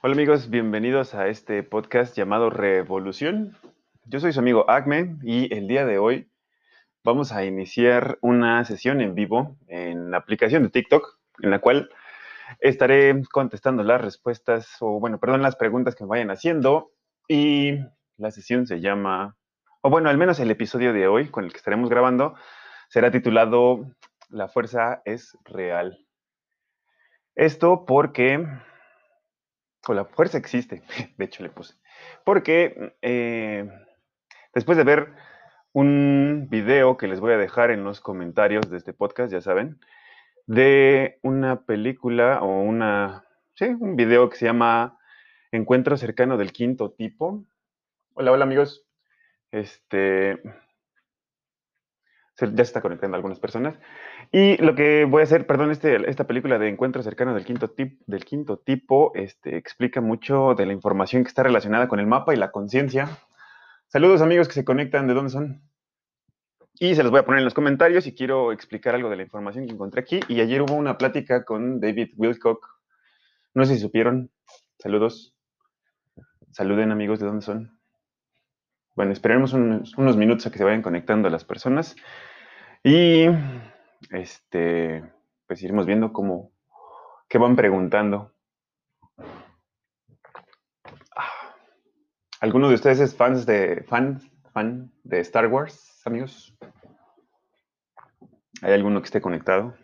Hola 0.00 0.14
amigos, 0.14 0.48
bienvenidos 0.48 1.16
a 1.16 1.26
este 1.26 1.64
podcast 1.64 2.16
llamado 2.16 2.50
Revolución. 2.50 3.56
Yo 4.04 4.20
soy 4.20 4.32
su 4.32 4.38
amigo 4.38 4.70
Acme 4.70 5.16
y 5.24 5.52
el 5.52 5.66
día 5.66 5.84
de 5.84 5.98
hoy 5.98 6.30
vamos 7.02 7.32
a 7.32 7.44
iniciar 7.44 8.16
una 8.20 8.64
sesión 8.64 9.00
en 9.00 9.16
vivo 9.16 9.56
en 9.66 10.12
la 10.12 10.18
aplicación 10.18 10.62
de 10.62 10.68
TikTok 10.68 11.18
en 11.42 11.50
la 11.50 11.58
cual 11.58 11.90
estaré 12.60 13.20
contestando 13.32 13.82
las 13.82 14.00
respuestas 14.00 14.76
o 14.78 15.00
bueno, 15.00 15.18
perdón, 15.18 15.42
las 15.42 15.56
preguntas 15.56 15.96
que 15.96 16.04
me 16.04 16.10
vayan 16.10 16.30
haciendo 16.30 16.92
y 17.26 17.80
la 18.18 18.30
sesión 18.30 18.68
se 18.68 18.80
llama, 18.80 19.36
o 19.80 19.90
bueno, 19.90 20.10
al 20.10 20.16
menos 20.16 20.38
el 20.38 20.52
episodio 20.52 20.92
de 20.92 21.08
hoy 21.08 21.28
con 21.28 21.44
el 21.44 21.50
que 21.50 21.58
estaremos 21.58 21.90
grabando 21.90 22.36
será 22.88 23.10
titulado 23.10 23.84
La 24.28 24.46
fuerza 24.46 25.02
es 25.04 25.36
real. 25.44 26.06
Esto 27.34 27.84
porque 27.84 28.46
la 29.94 30.04
fuerza 30.04 30.38
existe, 30.38 30.82
de 31.16 31.24
hecho 31.24 31.42
le 31.42 31.50
puse, 31.50 31.74
porque 32.24 32.94
eh, 33.02 33.68
después 34.54 34.78
de 34.78 34.84
ver 34.84 35.12
un 35.72 36.48
video 36.50 36.96
que 36.96 37.08
les 37.08 37.20
voy 37.20 37.32
a 37.32 37.38
dejar 37.38 37.70
en 37.70 37.84
los 37.84 38.00
comentarios 38.00 38.70
de 38.70 38.78
este 38.78 38.92
podcast, 38.92 39.32
ya 39.32 39.40
saben, 39.40 39.78
de 40.46 41.18
una 41.22 41.62
película 41.66 42.40
o 42.42 42.62
una, 42.62 43.24
sí, 43.54 43.66
un 43.66 43.96
video 43.96 44.28
que 44.30 44.36
se 44.36 44.46
llama 44.46 44.98
Encuentro 45.52 45.96
cercano 45.96 46.36
del 46.36 46.52
quinto 46.52 46.90
tipo. 46.90 47.44
Hola, 48.14 48.32
hola 48.32 48.44
amigos. 48.44 48.86
Este, 49.50 50.42
ya 52.46 52.56
se 52.56 52.62
está 52.62 52.80
conectando 52.80 53.16
algunas 53.16 53.40
personas. 53.40 53.78
Y 54.32 54.56
lo 54.58 54.74
que 54.74 55.04
voy 55.04 55.20
a 55.20 55.24
hacer, 55.24 55.46
perdón, 55.46 55.70
este, 55.70 56.08
esta 56.08 56.26
película 56.26 56.58
de 56.58 56.68
Encuentro 56.68 57.02
cercano 57.02 57.34
del 57.34 57.44
quinto, 57.44 57.70
tip, 57.70 58.00
del 58.06 58.24
quinto 58.24 58.58
tipo 58.58 59.12
este, 59.14 59.56
explica 59.56 60.00
mucho 60.00 60.54
de 60.54 60.66
la 60.66 60.72
información 60.72 61.24
que 61.24 61.28
está 61.28 61.42
relacionada 61.42 61.88
con 61.88 62.00
el 62.00 62.06
mapa 62.06 62.34
y 62.34 62.36
la 62.36 62.50
conciencia. 62.50 63.08
Saludos 63.88 64.20
amigos 64.20 64.48
que 64.48 64.54
se 64.54 64.64
conectan, 64.64 65.06
¿de 65.06 65.14
dónde 65.14 65.30
son? 65.30 65.62
Y 66.80 66.94
se 66.94 67.02
los 67.02 67.10
voy 67.10 67.20
a 67.20 67.24
poner 67.24 67.40
en 67.40 67.44
los 67.44 67.54
comentarios 67.54 68.06
y 68.06 68.14
quiero 68.14 68.52
explicar 68.52 68.94
algo 68.94 69.10
de 69.10 69.16
la 69.16 69.22
información 69.22 69.66
que 69.66 69.72
encontré 69.72 70.00
aquí. 70.00 70.20
Y 70.28 70.40
ayer 70.40 70.62
hubo 70.62 70.74
una 70.74 70.96
plática 70.96 71.44
con 71.44 71.80
David 71.80 72.10
Wilcock. 72.16 72.64
No 73.54 73.64
sé 73.64 73.74
si 73.74 73.80
supieron. 73.80 74.30
Saludos. 74.78 75.34
Saluden 76.52 76.92
amigos, 76.92 77.18
¿de 77.18 77.26
dónde 77.26 77.44
son? 77.44 77.77
Bueno, 78.98 79.12
esperemos 79.12 79.52
unos, 79.52 79.96
unos 79.96 80.16
minutos 80.16 80.44
a 80.44 80.50
que 80.50 80.58
se 80.58 80.64
vayan 80.64 80.82
conectando 80.82 81.30
las 81.30 81.44
personas. 81.44 81.94
Y 82.82 83.26
este, 84.10 85.04
pues 85.46 85.62
iremos 85.62 85.86
viendo 85.86 86.12
cómo, 86.12 86.50
qué 87.28 87.38
van 87.38 87.54
preguntando. 87.54 88.34
Ah, 91.14 91.54
¿Alguno 92.40 92.68
de 92.68 92.74
ustedes 92.74 92.98
es 92.98 93.14
fans 93.14 93.46
de, 93.46 93.84
fan, 93.86 94.20
fan 94.52 94.90
de 95.04 95.20
Star 95.20 95.46
Wars, 95.46 96.02
amigos? 96.04 96.58
¿Hay 98.62 98.72
alguno 98.72 99.00
que 99.00 99.06
esté 99.06 99.20
conectado? 99.20 99.76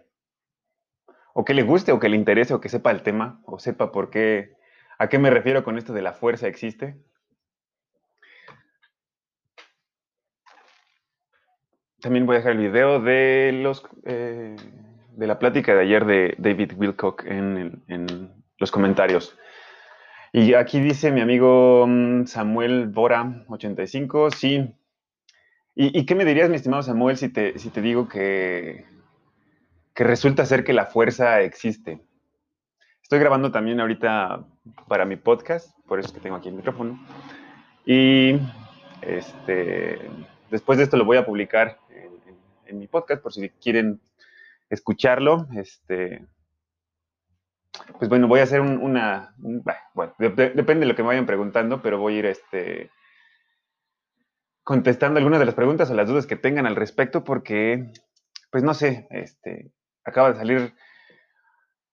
O 1.34 1.44
que 1.44 1.54
le 1.54 1.62
guste, 1.62 1.92
o 1.92 2.00
que 2.00 2.08
le 2.08 2.16
interese, 2.16 2.52
o 2.52 2.60
que 2.60 2.68
sepa 2.68 2.90
el 2.90 3.04
tema, 3.04 3.40
o 3.44 3.60
sepa 3.60 3.92
por 3.92 4.10
qué, 4.10 4.56
a 4.98 5.08
qué 5.08 5.20
me 5.20 5.30
refiero 5.30 5.62
con 5.62 5.78
esto 5.78 5.92
de 5.92 6.02
la 6.02 6.14
fuerza 6.14 6.48
existe. 6.48 6.98
También 12.04 12.26
voy 12.26 12.36
a 12.36 12.40
dejar 12.40 12.52
el 12.52 12.58
video 12.58 13.02
eh, 13.06 14.56
de 15.16 15.26
la 15.26 15.38
plática 15.38 15.74
de 15.74 15.80
ayer 15.80 16.04
de 16.04 16.34
David 16.36 16.72
Wilcock 16.76 17.24
en, 17.24 18.30
los 18.58 18.70
comentarios. 18.70 19.38
Y 20.30 20.52
aquí 20.52 20.80
dice 20.80 21.10
mi 21.10 21.22
amigo 21.22 21.86
mm, 21.88 22.26
Samuel 22.26 22.88
Bora, 22.88 23.46
85, 23.48 24.32
sí. 24.32 24.76
¿Y, 25.74 26.04
qué 26.04 26.14
me 26.14 26.26
dirías, 26.26 26.50
mi 26.50 26.56
estimado 26.56 26.82
Samuel, 26.82 27.16
si 27.16 27.30
te, 27.30 27.54
digo 27.80 28.06
que, 28.06 28.84
que 29.94 30.04
resulta 30.04 30.44
ser 30.44 30.62
que 30.62 30.74
la 30.74 30.84
fuerza 30.84 31.40
existe? 31.40 32.02
Estoy 33.02 33.18
grabando 33.18 33.50
también 33.50 33.80
ahorita 33.80 34.44
para 34.88 35.06
mi 35.06 35.16
podcast, 35.16 35.74
por 35.88 35.98
eso 36.00 36.08
es 36.08 36.12
que 36.12 36.20
tengo 36.20 36.36
aquí 36.36 36.50
el 36.50 36.54
micrófono. 36.56 37.02
Y 37.86 38.38
este, 39.00 39.98
después 40.50 40.76
de 40.76 40.84
esto 40.84 40.98
lo 40.98 41.06
voy 41.06 41.16
a 41.16 41.24
publicar 41.24 41.78
mi 42.78 42.86
podcast, 42.86 43.22
por 43.22 43.32
si 43.32 43.48
quieren 43.50 44.00
escucharlo. 44.70 45.46
Este, 45.56 46.26
pues 47.98 48.08
bueno, 48.08 48.28
voy 48.28 48.40
a 48.40 48.44
hacer 48.44 48.60
una, 48.60 49.34
bueno, 49.94 50.14
depende 50.18 50.80
de 50.80 50.86
lo 50.86 50.94
que 50.94 51.02
me 51.02 51.08
vayan 51.08 51.26
preguntando, 51.26 51.82
pero 51.82 51.98
voy 51.98 52.16
a 52.16 52.18
ir 52.18 52.26
este, 52.26 52.90
contestando 54.62 55.18
algunas 55.18 55.40
de 55.40 55.46
las 55.46 55.54
preguntas 55.54 55.90
o 55.90 55.94
las 55.94 56.08
dudas 56.08 56.26
que 56.26 56.36
tengan 56.36 56.66
al 56.66 56.76
respecto, 56.76 57.24
porque, 57.24 57.90
pues 58.50 58.62
no 58.62 58.74
sé, 58.74 59.06
este, 59.10 59.72
acaba 60.04 60.30
de 60.30 60.36
salir, 60.36 60.74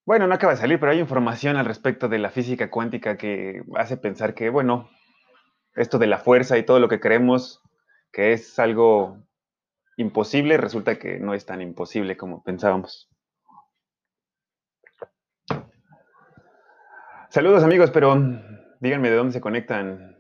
bueno, 0.06 0.28
no 0.28 0.36
acaba 0.36 0.54
de 0.54 0.60
salir, 0.60 0.80
pero 0.80 0.92
hay 0.92 1.00
información 1.00 1.58
al 1.58 1.66
respecto 1.66 2.10
de 2.10 2.20
la 2.20 2.30
física 2.30 2.70
cuántica 2.70 3.18
que 3.18 3.64
hace 3.76 3.98
pensar 3.98 4.34
que, 4.34 4.50
bueno, 4.50 4.90
esto 5.76 5.98
de 5.98 6.08
la 6.08 6.20
fuerza 6.20 6.58
y 6.58 6.64
todo 6.64 6.80
lo 6.80 6.90
que 6.90 7.00
creemos 7.00 7.62
que 8.12 8.34
es 8.34 8.60
algo 8.60 9.18
imposible, 9.98 10.58
resulta 10.58 10.98
que 10.98 11.20
no 11.20 11.34
es 11.34 11.46
tan 11.46 11.62
imposible 11.62 12.18
como 12.18 12.44
pensábamos. 12.44 13.10
Saludos 17.30 17.64
amigos, 17.64 17.92
pero 17.92 18.16
díganme 18.80 19.10
de 19.10 19.16
dónde 19.16 19.34
se 19.34 19.42
conectan, 19.42 20.18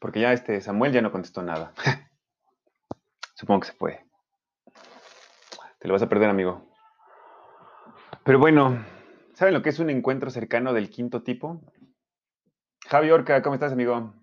porque 0.00 0.20
ya 0.20 0.32
este 0.32 0.60
Samuel 0.60 0.92
ya 0.92 1.00
no 1.00 1.12
contestó 1.12 1.42
nada. 1.42 1.72
Supongo 3.34 3.60
que 3.60 3.68
se 3.68 3.72
fue. 3.72 4.04
Te 5.78 5.88
lo 5.88 5.94
vas 5.94 6.02
a 6.02 6.08
perder, 6.08 6.28
amigo. 6.28 6.70
Pero 8.24 8.38
bueno, 8.38 8.84
¿saben 9.34 9.54
lo 9.54 9.62
que 9.62 9.70
es 9.70 9.78
un 9.78 9.88
encuentro 9.88 10.30
cercano 10.30 10.72
del 10.72 10.90
quinto 10.90 11.22
tipo? 11.22 11.62
Javi 12.88 13.10
Orca, 13.10 13.42
¿cómo 13.42 13.54
estás, 13.54 13.72
amigo? 13.72 14.14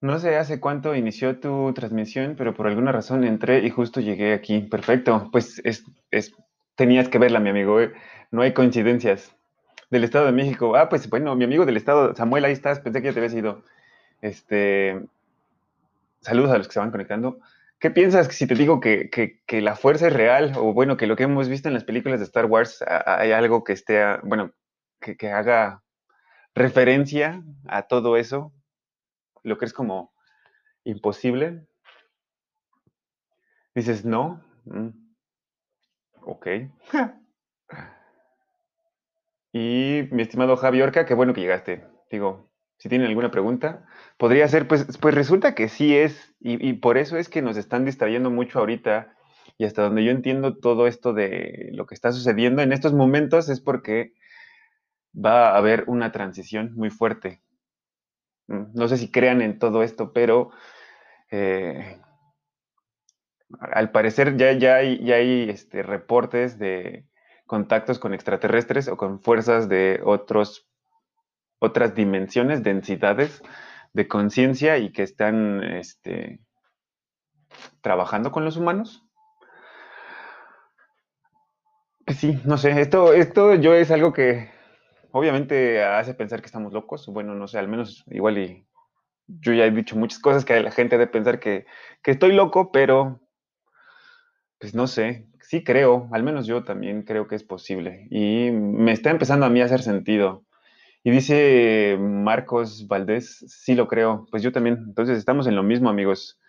No 0.00 0.18
sé 0.18 0.36
hace 0.36 0.60
cuánto 0.60 0.94
inició 0.94 1.40
tu 1.40 1.72
transmisión, 1.72 2.34
pero 2.36 2.54
por 2.54 2.66
alguna 2.66 2.92
razón 2.92 3.24
entré 3.24 3.60
y 3.60 3.70
justo 3.70 4.00
llegué 4.00 4.34
aquí. 4.34 4.60
Perfecto. 4.60 5.28
Pues 5.32 5.60
es, 5.64 5.84
tenías 6.74 7.08
que 7.08 7.18
verla, 7.18 7.40
mi 7.40 7.48
amigo. 7.48 7.80
¿eh? 7.80 7.92
No 8.30 8.42
hay 8.42 8.52
coincidencias. 8.52 9.32
Del 9.88 10.04
Estado 10.04 10.26
de 10.26 10.32
México. 10.32 10.76
Ah, 10.76 10.88
pues 10.88 11.08
bueno, 11.08 11.34
mi 11.36 11.44
amigo 11.44 11.64
del 11.64 11.76
Estado, 11.76 12.14
Samuel, 12.14 12.44
ahí 12.44 12.52
estás. 12.52 12.80
Pensé 12.80 13.00
que 13.00 13.08
ya 13.08 13.14
te 13.14 13.20
habías 13.20 13.34
ido. 13.34 13.62
Este, 14.20 15.00
saludos 16.20 16.50
a 16.50 16.58
los 16.58 16.66
que 16.66 16.74
se 16.74 16.80
van 16.80 16.90
conectando. 16.90 17.38
¿Qué 17.78 17.90
piensas 17.90 18.26
si 18.28 18.46
te 18.46 18.54
digo 18.54 18.80
que, 18.80 19.10
la 19.48 19.76
fuerza 19.76 20.08
es 20.08 20.12
real? 20.12 20.52
O 20.56 20.72
bueno, 20.72 20.96
que 20.96 21.06
lo 21.06 21.16
que 21.16 21.22
hemos 21.22 21.48
visto 21.48 21.68
en 21.68 21.74
las 21.74 21.84
películas 21.84 22.18
de 22.18 22.24
Star 22.26 22.46
Wars, 22.46 22.84
hay 23.06 23.32
algo 23.32 23.64
que 23.64 23.74
esté, 23.74 24.02
bueno, 24.24 24.52
que, 25.00 25.16
que 25.16 25.30
haga 25.30 25.82
referencia 26.54 27.42
a 27.68 27.82
todo 27.82 28.16
eso 28.16 28.52
lo 29.46 29.58
que 29.58 29.64
es 29.64 29.72
como 29.72 30.12
imposible, 30.84 31.66
dices, 33.74 34.04
no, 34.04 34.42
mm, 34.64 34.88
ok. 36.22 36.46
y 39.52 40.08
mi 40.10 40.22
estimado 40.22 40.56
Javi 40.56 40.82
Orca, 40.82 41.06
qué 41.06 41.14
bueno 41.14 41.32
que 41.32 41.42
llegaste. 41.42 41.86
Digo, 42.10 42.50
si 42.78 42.88
tienen 42.88 43.06
alguna 43.06 43.30
pregunta, 43.30 43.86
podría 44.18 44.48
ser, 44.48 44.66
pues, 44.66 44.98
pues 44.98 45.14
resulta 45.14 45.54
que 45.54 45.68
sí 45.68 45.96
es, 45.96 46.34
y, 46.40 46.68
y 46.68 46.74
por 46.74 46.98
eso 46.98 47.16
es 47.16 47.28
que 47.28 47.40
nos 47.40 47.56
están 47.56 47.84
distrayendo 47.84 48.30
mucho 48.30 48.58
ahorita, 48.58 49.14
y 49.58 49.64
hasta 49.64 49.82
donde 49.82 50.04
yo 50.04 50.10
entiendo 50.10 50.56
todo 50.56 50.88
esto 50.88 51.12
de 51.12 51.70
lo 51.72 51.86
que 51.86 51.94
está 51.94 52.10
sucediendo 52.10 52.62
en 52.62 52.72
estos 52.72 52.92
momentos 52.94 53.48
es 53.48 53.60
porque 53.60 54.12
va 55.14 55.50
a 55.50 55.56
haber 55.56 55.84
una 55.86 56.10
transición 56.10 56.74
muy 56.74 56.90
fuerte 56.90 57.40
no 58.48 58.88
sé 58.88 58.96
si 58.96 59.10
crean 59.10 59.42
en 59.42 59.58
todo 59.58 59.82
esto, 59.82 60.12
pero 60.12 60.50
eh, 61.30 62.00
al 63.60 63.90
parecer 63.90 64.36
ya, 64.36 64.52
ya 64.52 64.76
hay, 64.76 65.04
ya 65.04 65.16
hay 65.16 65.50
este, 65.50 65.82
reportes 65.82 66.58
de 66.58 67.06
contactos 67.46 67.98
con 67.98 68.14
extraterrestres 68.14 68.88
o 68.88 68.96
con 68.96 69.20
fuerzas 69.20 69.68
de 69.68 70.00
otros, 70.04 70.68
otras 71.58 71.94
dimensiones, 71.94 72.62
densidades 72.62 73.42
de 73.92 74.08
conciencia 74.08 74.78
y 74.78 74.92
que 74.92 75.02
están 75.02 75.62
este, 75.62 76.40
trabajando 77.80 78.30
con 78.32 78.44
los 78.44 78.56
humanos. 78.56 79.02
Sí, 82.08 82.40
no 82.44 82.56
sé, 82.56 82.80
esto, 82.80 83.12
esto 83.12 83.54
yo 83.54 83.74
es 83.74 83.90
algo 83.90 84.12
que 84.12 84.55
obviamente 85.16 85.82
hace 85.82 86.14
pensar 86.14 86.40
que 86.40 86.46
estamos 86.46 86.72
locos. 86.72 87.06
Bueno, 87.06 87.34
no 87.34 87.48
sé, 87.48 87.58
al 87.58 87.68
menos 87.68 88.04
igual 88.10 88.38
y 88.38 88.66
yo 89.26 89.52
ya 89.52 89.64
he 89.64 89.70
dicho 89.70 89.96
muchas 89.96 90.18
cosas 90.20 90.44
que 90.44 90.60
la 90.60 90.70
gente 90.70 90.98
debe 90.98 91.10
pensar 91.10 91.40
que, 91.40 91.66
estoy 92.04 92.32
loco, 92.32 92.70
pero 92.70 93.20
pues 94.58 94.74
no 94.74 94.86
sé, 94.86 95.26
sí 95.40 95.64
creo, 95.64 96.08
al 96.12 96.22
menos 96.22 96.46
yo 96.46 96.64
también 96.64 97.02
creo 97.02 97.26
que 97.26 97.34
es 97.34 97.42
posible. 97.42 98.06
Y 98.10 98.50
me 98.52 98.92
está 98.92 99.10
empezando 99.10 99.46
a 99.46 99.50
mí 99.50 99.60
a 99.60 99.64
hacer 99.64 99.82
sentido. 99.82 100.44
Y 101.02 101.10
dice 101.10 101.96
Marcos 102.00 102.86
Valdés, 102.88 103.44
sí 103.48 103.74
lo 103.74 103.88
creo, 103.88 104.26
pues 104.30 104.42
yo 104.42 104.52
también. 104.52 104.84
Entonces 104.88 105.18
estamos 105.18 105.46
en 105.46 105.56
lo 105.56 105.62
mismo, 105.62 105.88
amigos. 105.88 106.40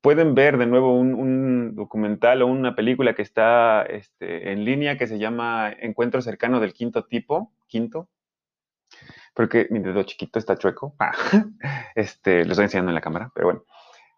Pueden 0.00 0.34
ver 0.34 0.56
de 0.58 0.66
nuevo 0.66 0.96
un, 0.98 1.74
documental 1.74 2.42
o 2.42 2.46
una 2.46 2.74
película 2.74 3.14
que 3.14 3.22
está 3.22 3.82
este, 3.82 4.52
en 4.52 4.64
línea 4.64 4.96
que 4.96 5.06
se 5.06 5.18
llama 5.18 5.70
Encuentro 5.78 6.22
cercano 6.22 6.60
del 6.60 6.72
quinto 6.72 7.04
tipo, 7.04 7.52
quinto, 7.74 8.08
porque 9.34 9.66
mi 9.70 9.80
dedo 9.80 10.04
chiquito 10.04 10.38
está 10.38 10.56
chueco. 10.56 10.94
Ah, 11.00 11.12
este, 11.96 12.44
lo 12.44 12.52
estoy 12.52 12.66
enseñando 12.66 12.92
en 12.92 12.94
la 12.94 13.00
cámara, 13.00 13.32
pero 13.34 13.48
bueno. 13.48 13.64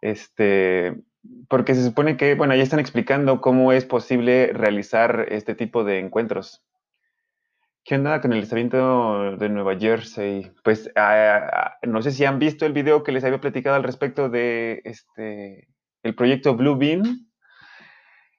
Este, 0.02 0.94
porque 1.48 1.74
se 1.74 1.82
supone 1.82 2.18
que, 2.18 2.34
bueno, 2.34 2.54
ya 2.54 2.62
están 2.62 2.80
explicando 2.80 3.40
cómo 3.40 3.72
es 3.72 3.86
posible 3.86 4.52
realizar 4.52 5.26
este 5.30 5.54
tipo 5.54 5.84
de 5.84 6.00
encuentros. 6.00 6.62
¿Qué 7.82 7.94
onda 7.94 8.20
con 8.20 8.34
el 8.34 8.42
estamiento 8.42 9.36
de 9.36 9.48
Nueva 9.48 9.78
Jersey? 9.78 10.52
Pues 10.62 10.90
ah, 10.96 11.78
no 11.82 12.02
sé 12.02 12.10
si 12.10 12.26
han 12.26 12.38
visto 12.38 12.66
el 12.66 12.74
video 12.74 13.02
que 13.02 13.12
les 13.12 13.24
había 13.24 13.40
platicado 13.40 13.76
al 13.76 13.84
respecto 13.84 14.28
de 14.28 14.82
este 14.84 15.68
el 16.02 16.14
proyecto 16.14 16.56
Blue 16.56 16.76
Beam. 16.76 17.30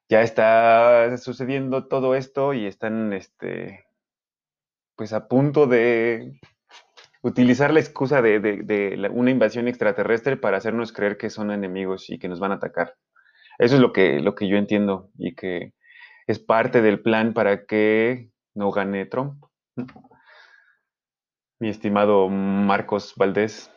Ya 0.09 0.21
está 0.21 1.17
sucediendo 1.17 1.87
todo 1.87 2.13
esto 2.13 2.53
y 2.53 2.65
están 2.65 3.13
este 3.13 3.86
pues 4.97 5.13
a 5.13 5.27
punto 5.27 5.67
de 5.67 6.41
utilizar 7.21 7.71
la 7.71 7.79
excusa 7.79 8.21
de, 8.21 9.09
una 9.13 9.31
invasión 9.31 9.67
extraterrestre 9.67 10.37
para 10.37 10.57
hacernos 10.57 10.91
creer 10.91 11.17
que 11.17 11.29
son 11.29 11.51
enemigos 11.51 12.09
y 12.09 12.19
que 12.19 12.27
nos 12.27 12.39
van 12.39 12.51
a 12.51 12.55
atacar. 12.55 12.95
Eso 13.59 13.75
es 13.75 13.81
lo 13.81 13.93
que, 13.93 14.19
lo 14.19 14.35
que 14.35 14.47
yo 14.47 14.57
entiendo 14.57 15.09
y 15.17 15.35
que 15.35 15.73
es 16.25 16.39
parte 16.39 16.81
del 16.81 17.01
plan 17.01 17.33
para 17.33 17.65
que 17.65 18.31
no 18.53 18.71
gane 18.71 19.05
Trump. 19.05 19.43
Mi 21.59 21.69
estimado 21.69 22.27
Marcos 22.29 23.13
Valdés, 23.15 23.71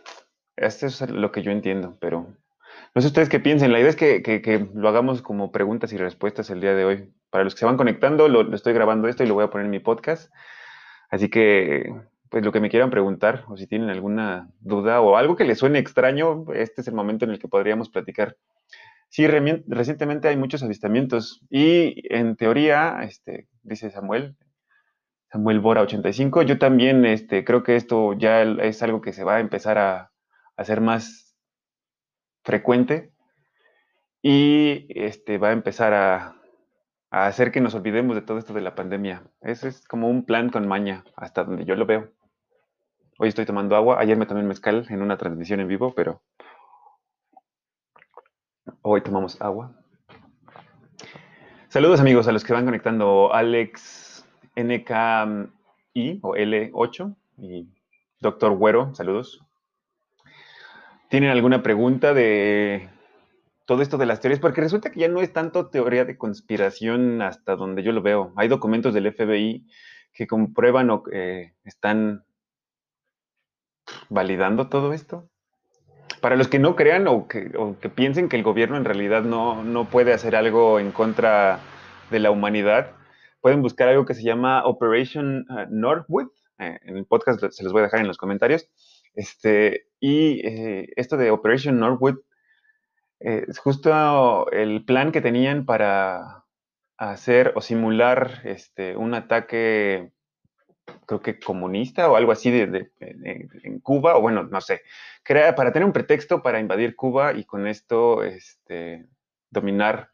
esto 0.56 0.86
es 0.86 1.00
lo 1.10 1.32
que 1.32 1.42
yo 1.42 1.50
entiendo, 1.50 1.96
pero 2.00 2.26
no 2.94 3.00
sé 3.00 3.08
ustedes 3.08 3.28
qué 3.28 3.40
piensen. 3.40 3.72
La 3.72 3.80
idea 3.80 3.90
es 3.90 3.96
que, 3.96 4.68
lo 4.74 4.88
hagamos 4.88 5.22
como 5.22 5.52
preguntas 5.52 5.92
y 5.92 5.96
respuestas 5.96 6.50
el 6.50 6.60
día 6.60 6.74
de 6.74 6.84
hoy. 6.84 7.12
Para 7.30 7.44
los 7.44 7.54
que 7.54 7.60
se 7.60 7.66
van 7.66 7.76
conectando, 7.76 8.28
lo 8.28 8.54
estoy 8.54 8.72
grabando 8.72 9.08
esto 9.08 9.22
y 9.22 9.26
lo 9.26 9.34
voy 9.34 9.44
a 9.44 9.50
poner 9.50 9.66
en 9.66 9.70
mi 9.70 9.78
podcast. 9.78 10.30
Así 11.10 11.28
que 11.28 11.92
pues 12.30 12.44
lo 12.44 12.52
que 12.52 12.60
me 12.60 12.70
quieran 12.70 12.90
preguntar 12.90 13.44
o 13.48 13.56
si 13.56 13.66
tienen 13.66 13.90
alguna 13.90 14.48
duda 14.60 15.00
o 15.00 15.16
algo 15.16 15.36
que 15.36 15.44
les 15.44 15.58
suene 15.58 15.80
extraño, 15.80 16.44
este 16.54 16.80
es 16.80 16.88
el 16.88 16.94
momento 16.94 17.24
en 17.24 17.32
el 17.32 17.40
que 17.40 17.48
podríamos 17.48 17.90
platicar. 17.90 18.36
Sí, 19.08 19.26
recientemente 19.26 20.28
hay 20.28 20.36
muchos 20.36 20.62
avistamientos 20.62 21.44
y 21.50 21.94
en 22.14 22.36
teoría, 22.36 23.00
este, 23.02 23.48
dice 23.64 23.90
Samuel, 23.90 24.36
Samuel 25.32 25.58
Bora 25.58 25.82
85, 25.82 26.42
yo 26.42 26.58
también 26.58 27.04
este, 27.04 27.44
creo 27.44 27.64
que 27.64 27.74
esto 27.74 28.12
ya 28.12 28.42
es 28.42 28.82
algo 28.84 29.00
que 29.00 29.12
se 29.12 29.24
va 29.24 29.36
a 29.36 29.40
empezar 29.40 29.78
a, 29.78 30.12
hacer 30.56 30.80
más 30.82 31.34
frecuente 32.44 33.12
y 34.22 34.86
este, 34.90 35.38
va 35.38 35.48
a 35.48 35.52
empezar 35.52 35.94
a, 35.94 36.39
a 37.10 37.26
hacer 37.26 37.50
que 37.50 37.60
nos 37.60 37.74
olvidemos 37.74 38.14
de 38.14 38.22
todo 38.22 38.38
esto 38.38 38.54
de 38.54 38.60
la 38.60 38.74
pandemia. 38.74 39.24
Ese 39.40 39.68
es 39.68 39.86
como 39.86 40.08
un 40.08 40.24
plan 40.24 40.50
con 40.50 40.68
maña, 40.68 41.04
hasta 41.16 41.44
donde 41.44 41.64
yo 41.64 41.74
lo 41.74 41.86
veo. 41.86 42.12
Hoy 43.18 43.28
estoy 43.28 43.44
tomando 43.44 43.76
agua. 43.76 43.98
Ayer 43.98 44.16
me 44.16 44.26
tomé 44.26 44.42
mezcal 44.42 44.86
en 44.88 45.02
una 45.02 45.18
transmisión 45.18 45.60
en 45.60 45.68
vivo, 45.68 45.92
pero 45.94 46.22
hoy 48.82 49.02
tomamos 49.02 49.40
agua. 49.42 49.76
Saludos 51.68 52.00
amigos 52.00 52.28
a 52.28 52.32
los 52.32 52.44
que 52.44 52.52
van 52.52 52.64
conectando. 52.64 53.32
Alex 53.34 54.24
NKI 54.56 56.20
o 56.22 56.34
L8 56.34 57.16
y 57.38 57.68
Doctor 58.20 58.56
Güero, 58.56 58.94
saludos. 58.94 59.44
¿Tienen 61.08 61.30
alguna 61.30 61.62
pregunta 61.62 62.14
de 62.14 62.88
todo 63.70 63.82
esto 63.82 63.98
de 63.98 64.06
las 64.06 64.18
teorías? 64.18 64.40
Porque 64.40 64.60
resulta 64.60 64.90
que 64.90 64.98
ya 64.98 65.06
no 65.06 65.20
es 65.20 65.32
tanto 65.32 65.68
teoría 65.68 66.04
de 66.04 66.18
conspiración 66.18 67.22
hasta 67.22 67.54
donde 67.54 67.84
yo 67.84 67.92
lo 67.92 68.02
veo. 68.02 68.32
Hay 68.34 68.48
documentos 68.48 68.92
del 68.92 69.12
FBI 69.12 69.64
que 70.12 70.26
comprueban 70.26 70.90
o 70.90 71.04
eh, 71.12 71.52
están 71.62 72.24
validando 74.08 74.68
todo 74.68 74.92
esto? 74.92 75.30
Para 76.20 76.34
los 76.34 76.48
que 76.48 76.58
no 76.58 76.74
crean 76.74 77.06
o 77.06 77.28
que, 77.28 77.52
piensen 77.94 78.28
que 78.28 78.34
el 78.34 78.42
gobierno 78.42 78.76
en 78.76 78.84
realidad 78.84 79.22
no, 79.22 79.88
puede 79.88 80.12
hacer 80.14 80.34
algo 80.34 80.80
en 80.80 80.90
contra 80.90 81.60
de 82.10 82.18
la 82.18 82.32
humanidad, 82.32 82.90
pueden 83.40 83.62
buscar 83.62 83.88
algo 83.88 84.04
que 84.04 84.14
se 84.14 84.24
llama 84.24 84.66
Operation 84.66 85.46
uh, 85.48 85.66
Northwood. 85.70 86.26
Eh, 86.58 86.76
en 86.86 86.96
el 86.96 87.06
podcast 87.06 87.40
se 87.50 87.62
los 87.62 87.72
voy 87.72 87.82
a 87.82 87.84
dejar 87.84 88.00
en 88.00 88.08
los 88.08 88.18
comentarios. 88.18 88.68
Este, 89.14 89.86
y 90.00 90.44
eh, 90.44 90.88
esto 90.96 91.16
de 91.16 91.30
Operation 91.30 91.78
Northwood 91.78 92.16
eh, 93.20 93.46
justo 93.58 94.50
el 94.50 94.84
plan 94.84 95.12
que 95.12 95.20
tenían 95.20 95.64
para 95.64 96.44
hacer 96.96 97.52
o 97.54 97.60
simular 97.60 98.40
este, 98.44 98.96
un 98.96 99.14
ataque 99.14 100.12
creo 101.06 101.22
que 101.22 101.38
comunista 101.38 102.10
o 102.10 102.16
algo 102.16 102.32
así 102.32 102.50
de, 102.50 102.90
en 103.00 103.80
Cuba, 103.80 104.16
o 104.16 104.20
bueno, 104.20 104.44
no 104.44 104.60
sé, 104.60 104.82
para 105.56 105.72
tener 105.72 105.86
un 105.86 105.92
pretexto 105.92 106.42
para 106.42 106.60
invadir 106.60 106.96
Cuba 106.96 107.32
y 107.32 107.44
con 107.44 107.66
esto 107.66 108.22
este, 108.22 109.06
dominar 109.50 110.10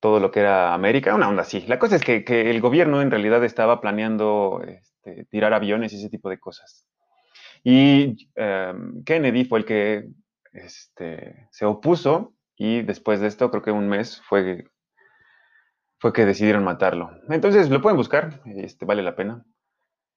todo 0.00 0.18
lo 0.18 0.30
que 0.30 0.40
era 0.40 0.74
América, 0.74 1.14
una 1.14 1.28
onda 1.28 1.42
así. 1.42 1.60
La 1.68 1.78
cosa 1.78 1.96
es 1.96 2.02
que, 2.02 2.50
el 2.50 2.60
gobierno 2.60 3.02
en 3.02 3.10
realidad 3.10 3.44
estaba 3.44 3.80
planeando 3.80 4.62
este, 4.66 5.26
tirar 5.26 5.52
aviones 5.52 5.92
y 5.92 5.96
ese 5.96 6.10
tipo 6.10 6.28
de 6.28 6.40
cosas. 6.40 6.88
Y 7.62 8.28
em, 8.34 9.04
Kennedy 9.04 9.44
fue 9.44 9.60
el 9.60 9.64
que 9.64 10.08
este, 10.52 11.48
se 11.50 11.64
opuso 11.64 12.34
y 12.56 12.82
después 12.82 13.20
de 13.20 13.26
esto, 13.26 13.50
creo 13.50 13.62
que 13.62 13.70
un 13.70 13.88
mes, 13.88 14.20
fue 14.22 14.64
fue 16.02 16.12
que 16.12 16.26
decidieron 16.26 16.64
matarlo. 16.64 17.12
Entonces 17.28 17.70
lo 17.70 17.80
pueden 17.80 17.96
buscar, 17.96 18.40
este, 18.44 18.84
vale 18.84 19.04
la 19.04 19.14
pena. 19.14 19.44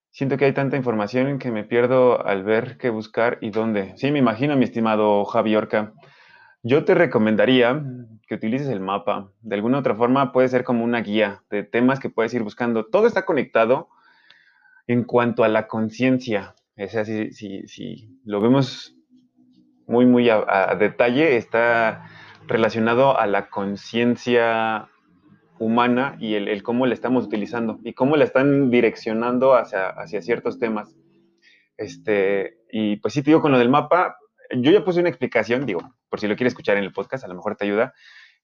Siento 0.09 0.35
que 0.35 0.45
hay 0.45 0.51
tanta 0.51 0.77
información 0.77 1.37
que 1.37 1.51
me 1.51 1.63
pierdo 1.63 2.25
al 2.25 2.43
ver 2.43 2.77
qué 2.79 2.89
buscar 2.89 3.37
y 3.39 3.51
dónde. 3.51 3.93
Sí, 3.95 4.09
me 4.09 4.17
imagino, 4.17 4.55
mi 4.55 4.63
estimado 4.63 5.23
Javi 5.25 5.55
Orca. 5.55 5.93
Yo 6.63 6.85
te 6.85 6.95
recomendaría 6.95 7.83
que 8.27 8.33
utilices 8.33 8.69
el 8.69 8.79
mapa. 8.79 9.31
De 9.41 9.53
alguna 9.53 9.77
otra 9.77 9.93
forma 9.93 10.31
puede 10.31 10.47
ser 10.47 10.63
como 10.63 10.83
una 10.83 11.01
guía 11.01 11.43
de 11.51 11.61
temas 11.61 11.99
que 11.99 12.09
puedes 12.09 12.33
ir 12.33 12.41
buscando. 12.41 12.87
Todo 12.87 13.05
está 13.05 13.23
conectado 13.23 13.89
en 14.87 15.03
cuanto 15.03 15.43
a 15.43 15.49
la 15.49 15.67
conciencia. 15.67 16.55
O 16.77 16.87
sea, 16.87 17.05
si, 17.05 17.31
si, 17.31 18.19
lo 18.23 18.41
vemos 18.41 18.94
muy, 19.87 20.05
muy 20.05 20.29
a 20.29 20.75
detalle, 20.79 21.37
está 21.37 22.09
relacionado 22.47 23.19
a 23.19 23.27
la 23.27 23.49
conciencia 23.49 24.89
humana 25.59 26.17
y 26.19 26.35
el, 26.35 26.63
cómo 26.63 26.85
la 26.85 26.93
estamos 26.93 27.25
utilizando 27.25 27.79
y 27.83 27.93
cómo 27.93 28.17
la 28.17 28.25
están 28.25 28.69
direccionando 28.69 29.55
hacia, 29.55 29.87
hacia 29.89 30.21
ciertos 30.21 30.59
temas. 30.59 30.95
Este, 31.77 32.57
y 32.71 32.97
pues 32.97 33.13
sí, 33.13 33.21
te 33.21 33.31
digo, 33.31 33.41
con 33.41 33.51
lo 33.51 33.57
del 33.57 33.69
mapa, 33.69 34.17
yo 34.51 34.71
ya 34.71 34.83
puse 34.83 34.99
una 34.99 35.09
explicación, 35.09 35.65
digo, 35.65 35.81
por 36.09 36.19
si 36.19 36.27
lo 36.27 36.35
quieres 36.35 36.51
escuchar 36.51 36.77
en 36.77 36.83
el 36.83 36.93
podcast, 36.93 37.23
a 37.23 37.27
lo 37.27 37.35
mejor 37.35 37.55
te 37.55 37.65
ayuda, 37.65 37.93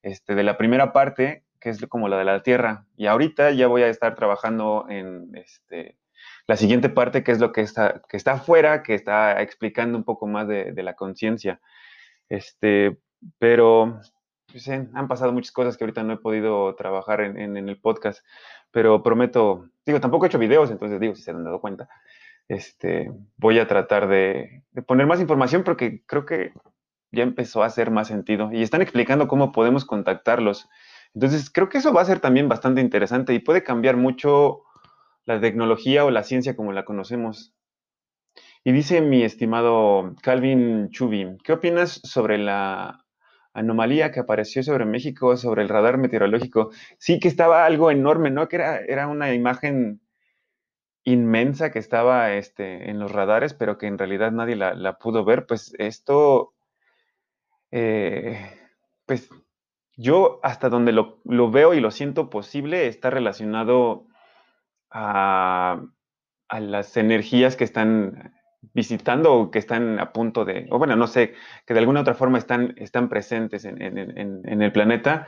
este, 0.01 0.35
de 0.35 0.43
la 0.43 0.57
primera 0.57 0.93
parte, 0.93 1.43
que 1.59 1.69
es 1.69 1.85
como 1.87 2.07
la 2.07 2.17
de 2.17 2.25
la 2.25 2.41
Tierra. 2.41 2.87
Y 2.97 3.05
ahorita 3.05 3.51
ya 3.51 3.67
voy 3.67 3.83
a 3.83 3.87
estar 3.87 4.15
trabajando 4.15 4.85
en 4.89 5.35
este, 5.35 5.97
la 6.47 6.57
siguiente 6.57 6.89
parte, 6.89 7.23
que 7.23 7.31
es 7.31 7.39
lo 7.39 7.51
que 7.51 7.61
está, 7.61 8.01
que 8.09 8.17
está 8.17 8.33
afuera, 8.33 8.83
que 8.83 8.95
está 8.95 9.41
explicando 9.41 9.97
un 9.97 10.03
poco 10.03 10.27
más 10.27 10.47
de, 10.47 10.71
de 10.71 10.83
la 10.83 10.95
conciencia. 10.95 11.61
Este, 12.29 12.97
pero 13.39 13.99
pues, 14.51 14.67
han 14.67 15.07
pasado 15.07 15.31
muchas 15.31 15.51
cosas 15.51 15.77
que 15.77 15.83
ahorita 15.83 16.03
no 16.03 16.13
he 16.13 16.17
podido 16.17 16.75
trabajar 16.75 17.21
en, 17.21 17.57
el 17.57 17.79
podcast, 17.79 18.25
pero 18.71 19.01
prometo, 19.01 19.69
digo, 19.85 19.99
tampoco 20.01 20.25
he 20.25 20.27
hecho 20.27 20.39
videos, 20.39 20.71
entonces 20.71 20.99
digo, 20.99 21.15
si 21.15 21.21
se 21.21 21.31
han 21.31 21.43
dado 21.43 21.61
cuenta, 21.61 21.87
este, 22.47 23.11
voy 23.37 23.59
a 23.59 23.67
tratar 23.67 24.07
de, 24.07 24.63
poner 24.85 25.07
más 25.07 25.21
información 25.21 25.63
porque 25.63 26.03
creo 26.05 26.25
que 26.25 26.53
ya 27.11 27.23
empezó 27.23 27.63
a 27.63 27.67
hacer 27.67 27.91
más 27.91 28.07
sentido 28.07 28.51
y 28.51 28.61
están 28.61 28.81
explicando 28.81 29.27
cómo 29.27 29.51
podemos 29.51 29.85
contactarlos. 29.85 30.69
Entonces, 31.13 31.49
creo 31.49 31.69
que 31.69 31.77
eso 31.77 31.93
va 31.93 32.01
a 32.01 32.05
ser 32.05 32.19
también 32.19 32.47
bastante 32.47 32.81
interesante 32.81 33.33
y 33.33 33.39
puede 33.39 33.63
cambiar 33.63 33.97
mucho 33.97 34.63
la 35.35 35.41
tecnología 35.41 36.05
o 36.05 36.11
la 36.11 36.23
ciencia 36.23 36.55
como 36.55 36.71
la 36.73 36.85
conocemos. 36.85 37.53
Y 38.63 38.71
dice 38.71 39.01
mi 39.01 39.23
estimado 39.23 40.15
Calvin 40.21 40.89
Chubi, 40.91 41.37
¿qué 41.43 41.53
opinas 41.53 41.99
sobre 42.03 42.37
la 42.37 43.05
anomalía 43.53 44.11
que 44.11 44.19
apareció 44.19 44.63
sobre 44.63 44.85
México, 44.85 45.35
sobre 45.37 45.61
el 45.61 45.69
radar 45.69 45.97
meteorológico, 45.97 46.71
sí 46.97 47.19
que 47.19 47.27
estaba 47.27 47.65
algo 47.65 47.91
enorme, 47.91 48.31
¿no? 48.31 48.47
Que 48.47 48.57
era, 48.57 48.77
era 48.79 49.07
una 49.07 49.33
imagen 49.33 50.01
inmensa 51.03 51.71
que 51.71 51.79
estaba 51.79 52.33
este, 52.33 52.89
en 52.89 52.99
los 52.99 53.11
radares, 53.11 53.53
pero 53.53 53.77
que 53.77 53.87
en 53.87 53.97
realidad 53.97 54.31
nadie 54.31 54.55
la, 54.55 54.97
pudo 54.99 55.25
ver, 55.25 55.45
pues 55.47 55.73
esto, 55.79 56.53
eh, 57.71 58.39
pues 59.05 59.29
yo 59.97 60.39
hasta 60.43 60.69
donde 60.69 60.91
lo, 60.91 61.19
lo, 61.25 61.51
veo 61.51 61.73
y 61.73 61.79
lo 61.79 61.91
siento 61.91 62.29
posible 62.29 62.87
está 62.87 63.09
relacionado 63.09 64.05
a, 64.91 65.81
las 66.59 66.97
energías 66.97 67.55
que 67.55 67.63
están 67.63 68.33
visitando 68.73 69.33
o 69.33 69.51
que 69.51 69.59
están 69.59 69.99
a 69.99 70.11
punto 70.11 70.45
de, 70.45 70.67
o 70.69 70.77
bueno, 70.77 70.95
no 70.95 71.07
sé, 71.07 71.33
que 71.65 71.73
de 71.73 71.79
alguna 71.79 72.01
otra 72.01 72.13
forma 72.13 72.37
están, 72.37 72.73
están 72.77 73.09
presentes 73.09 73.65
en, 73.65 73.77
el 73.77 74.71
planeta 74.71 75.27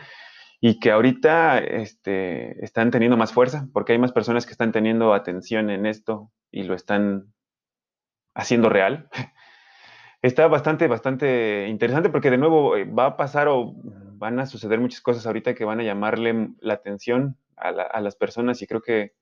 y 0.60 0.79
que 0.79 0.91
ahorita 0.91 1.60
este, 1.60 2.63
están 2.63 2.91
teniendo 2.91 3.17
más 3.17 3.34
fuerza, 3.34 3.67
porque 3.74 3.93
hay 3.93 4.00
más 4.00 4.12
personas 4.12 4.46
que 4.46 4.51
están 4.51 4.72
teniendo 4.72 5.13
atención 5.13 5.70
en 5.70 5.86
esto 5.86 6.32
y 6.51 6.63
lo 6.63 6.75
están 6.75 7.34
haciendo 8.36 8.70
real. 8.70 9.10
Está 10.22 10.48
bastante, 10.48 10.88
bastante 10.88 11.67
interesante 11.67 12.10
porque 12.10 12.32
de 12.32 12.38
nuevo 12.38 12.77
eh, 12.77 12.86
va 12.86 13.08
a 13.08 13.17
pasar 13.17 13.50
o 13.50 13.74
van 13.75 14.39
a 14.39 14.46
suceder 14.46 14.79
muchas 14.79 15.01
cosas 15.01 15.25
ahorita 15.25 15.53
que 15.53 15.65
van 15.65 15.82
a 15.82 15.84
llamarle 15.84 16.51
la 16.62 16.75
atención 16.75 17.38
a 17.58 18.01
las 18.01 18.15
personas 18.15 18.62
y 18.62 18.67
creo 18.67 18.82
que 18.82 19.13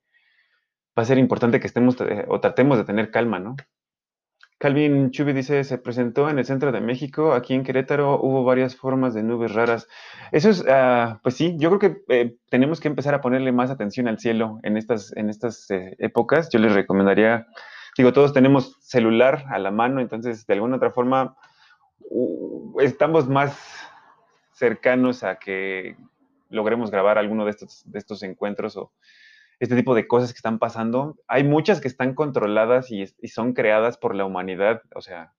va 0.98 1.04
a 1.04 1.06
ser 1.06 1.18
importante 1.18 1.60
que 1.60 1.68
estemos 1.68 2.00
eh, 2.02 2.26
o 2.28 2.40
tratemos 2.40 2.78
de 2.78 2.86
tener 2.86 3.12
calma, 3.12 3.40
¿no? 3.40 3.56
Calvin 4.62 5.10
Chubi 5.10 5.34
dice, 5.34 5.64
se 5.64 5.80
presentó 5.80 6.30
en 6.30 6.38
el 6.38 6.46
centro 6.46 6.72
de 6.72 6.82
México, 6.82 7.34
aquí 7.34 7.56
en 7.56 7.64
Querétaro 7.64 8.22
hubo 8.22 8.44
varias 8.44 8.76
formas 8.76 9.16
de 9.16 9.24
nubes 9.24 9.56
raras. 9.56 9.88
Eso 10.32 10.52
es, 10.52 10.64
ah, 10.70 11.20
pues 11.24 11.36
sí, 11.36 11.56
yo 11.58 11.70
creo 11.70 11.80
que 11.80 12.04
eh, 12.10 12.36
tenemos 12.48 12.80
que 12.80 12.88
empezar 12.88 13.16
a 13.16 13.22
ponerle 13.22 13.52
más 13.52 13.72
atención 13.72 14.08
al 14.08 14.20
cielo 14.20 14.60
en 14.62 14.78
estas, 14.78 15.18
en 15.18 15.32
estas 15.32 15.68
eh, 15.72 15.96
épocas. 15.98 16.50
Yo 16.50 16.60
les 16.60 16.74
recomendaría, 16.74 17.48
digo, 17.98 18.14
todos 18.14 18.34
tenemos 18.34 18.78
celular 18.82 19.46
a 19.50 19.58
la 19.58 19.72
mano, 19.72 20.00
entonces 20.00 20.46
de 20.46 20.54
alguna 20.54 20.76
otra 20.76 20.92
forma 20.92 21.36
estamos 22.80 23.28
más 23.28 23.58
cercanos 24.52 25.24
a 25.24 25.40
que 25.40 25.96
logremos 26.50 26.92
grabar 26.92 27.18
alguno 27.18 27.46
de 27.46 27.52
estos, 27.52 27.82
de 27.86 27.98
estos 27.98 28.22
encuentros 28.22 28.78
o 28.78 28.92
este 29.62 29.76
tipo 29.76 29.94
de 29.94 30.08
cosas 30.08 30.34
que 30.34 30.38
están 30.38 30.58
pasando. 30.58 31.18
Hay 31.28 31.44
muchas 31.44 31.82
que 31.82 31.88
están 31.88 32.16
controladas 32.16 32.90
y, 32.92 33.06
son 33.28 33.54
creadas 33.54 33.96
por 33.96 34.16
la 34.16 34.26
humanidad. 34.26 34.82
O 34.96 35.02
sea, 35.02 35.34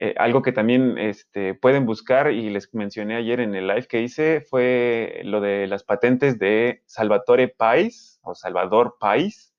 eh, 0.00 0.14
algo 0.18 0.42
que 0.42 0.50
también 0.50 0.98
este, 0.98 1.54
pueden 1.54 1.86
buscar 1.86 2.32
y 2.32 2.50
les 2.50 2.74
mencioné 2.74 3.14
ayer 3.14 3.38
en 3.38 3.54
el 3.54 3.68
live 3.68 3.86
que 3.86 4.02
hice 4.02 4.40
fue 4.40 5.20
lo 5.22 5.40
de 5.40 5.68
las 5.68 5.84
patentes 5.84 6.40
de 6.40 6.82
Salvatore 6.86 7.46
Pais 7.46 8.18
o 8.22 8.34
Salvador 8.34 8.96
Pais. 8.98 9.54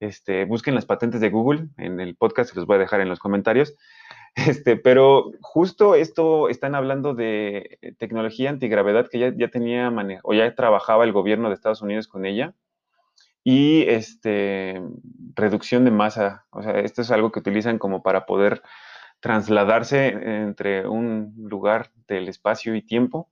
Este, 0.00 0.44
busquen 0.44 0.74
las 0.74 0.86
patentes 0.86 1.20
de 1.20 1.30
Google 1.30 1.68
en 1.78 2.00
el 2.00 2.16
podcast, 2.16 2.50
se 2.50 2.56
los 2.56 2.66
voy 2.66 2.74
a 2.74 2.80
dejar 2.80 3.00
en 3.00 3.08
los 3.08 3.20
comentarios. 3.20 3.74
Este, 4.34 4.76
pero 4.76 5.30
justo 5.42 5.94
esto 5.94 6.48
están 6.48 6.74
hablando 6.74 7.12
de 7.12 7.78
tecnología 7.98 8.48
antigravedad 8.48 9.06
que 9.10 9.18
ya, 9.18 9.30
ya 9.36 9.48
tenía 9.48 9.92
o 10.22 10.32
ya 10.32 10.54
trabajaba 10.54 11.04
el 11.04 11.12
gobierno 11.12 11.48
de 11.48 11.54
Estados 11.54 11.82
Unidos 11.82 12.08
con 12.08 12.24
ella 12.24 12.54
y 13.44 13.82
este, 13.88 14.80
reducción 15.34 15.84
de 15.84 15.90
masa. 15.90 16.46
O 16.50 16.62
sea, 16.62 16.78
esto 16.80 17.02
es 17.02 17.10
algo 17.10 17.32
que 17.32 17.40
utilizan 17.40 17.78
como 17.78 18.02
para 18.02 18.26
poder 18.26 18.62
trasladarse 19.20 20.08
entre 20.08 20.86
un 20.86 21.34
lugar 21.36 21.90
del 22.08 22.28
espacio 22.28 22.74
y 22.74 22.82
tiempo. 22.82 23.30